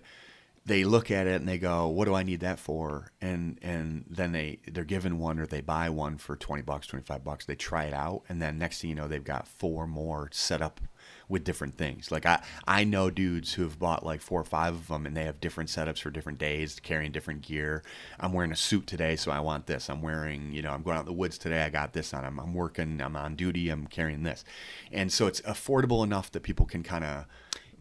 [0.65, 4.05] they look at it and they go, "What do I need that for?" and and
[4.09, 7.45] then they they're given one or they buy one for twenty bucks, twenty five bucks.
[7.45, 10.61] They try it out, and then next thing you know, they've got four more set
[10.61, 10.81] up
[11.27, 12.11] with different things.
[12.11, 15.15] Like I I know dudes who have bought like four or five of them, and
[15.15, 17.83] they have different setups for different days, carrying different gear.
[18.19, 19.89] I'm wearing a suit today, so I want this.
[19.89, 21.63] I'm wearing, you know, I'm going out in the woods today.
[21.63, 22.25] I got this on.
[22.25, 23.01] I'm, I'm working.
[23.01, 23.69] I'm on duty.
[23.69, 24.43] I'm carrying this,
[24.91, 27.25] and so it's affordable enough that people can kind of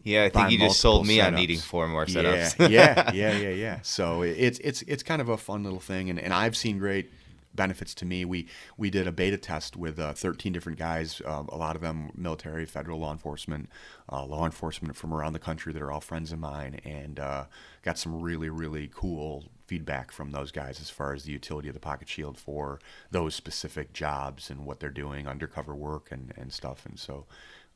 [0.03, 0.23] yeah.
[0.25, 2.69] I think you just sold me on needing four more setups.
[2.69, 3.79] Yeah, yeah, yeah, yeah, yeah.
[3.81, 7.11] So it's it's it's kind of a fun little thing, and, and I've seen great
[7.55, 8.25] benefits to me.
[8.25, 8.47] We
[8.77, 12.11] we did a beta test with uh, 13 different guys, uh, a lot of them
[12.15, 13.69] military, federal law enforcement,
[14.11, 17.45] uh, law enforcement from around the country that are all friends of mine, and uh,
[17.83, 21.73] got some really really cool feedback from those guys as far as the utility of
[21.73, 22.79] the pocket shield for
[23.11, 26.85] those specific jobs and what they're doing, undercover work and, and stuff.
[26.85, 27.25] And so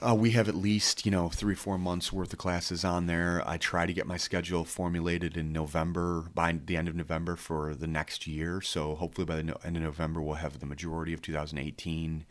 [0.00, 3.42] uh, we have at least you know three four months worth of classes on there.
[3.46, 7.74] I try to get my schedule formulated in November by the end of November for
[7.74, 8.60] the next year.
[8.60, 12.26] So hopefully by the no- end of November we'll have the majority of 2018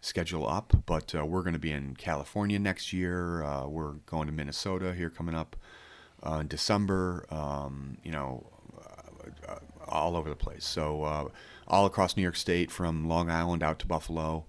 [0.00, 0.84] schedule up.
[0.86, 3.42] But uh, we're going to be in California next year.
[3.42, 5.56] Uh, we're going to Minnesota here coming up
[6.24, 7.26] uh, in December.
[7.30, 8.46] Um, you know,
[9.48, 9.56] uh,
[9.88, 10.64] all over the place.
[10.64, 11.28] So uh,
[11.66, 14.44] all across New York State, from Long Island out to Buffalo,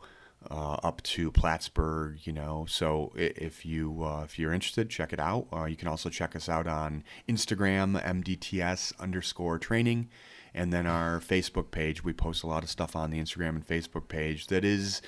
[0.50, 2.20] uh, up to Plattsburgh.
[2.24, 5.48] You know, so if you uh, if you're interested, check it out.
[5.52, 10.10] Uh, you can also check us out on Instagram, MDTS underscore training,
[10.54, 12.04] and then our Facebook page.
[12.04, 15.02] We post a lot of stuff on the Instagram and Facebook page that is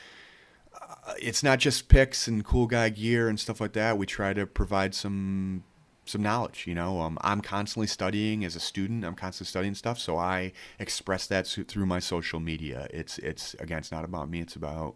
[0.74, 3.98] uh, it's not just pics and cool guy gear and stuff like that.
[3.98, 5.64] We try to provide some
[6.06, 6.66] some knowledge.
[6.68, 9.06] You know, um, I'm constantly studying as a student.
[9.06, 12.88] I'm constantly studying stuff, so I express that through my social media.
[12.92, 14.42] It's it's again, it's not about me.
[14.42, 14.96] It's about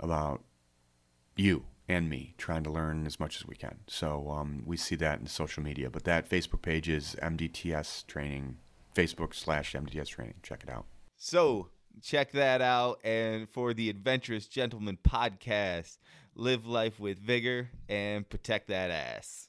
[0.00, 0.42] about
[1.36, 3.78] you and me trying to learn as much as we can.
[3.86, 5.90] So um, we see that in social media.
[5.90, 8.58] But that Facebook page is MDTS Training,
[8.94, 10.34] Facebook slash MDTS Training.
[10.42, 10.84] Check it out.
[11.16, 11.68] So
[12.02, 13.00] check that out.
[13.02, 15.98] And for the Adventurous Gentleman podcast,
[16.34, 19.48] live life with vigor and protect that ass.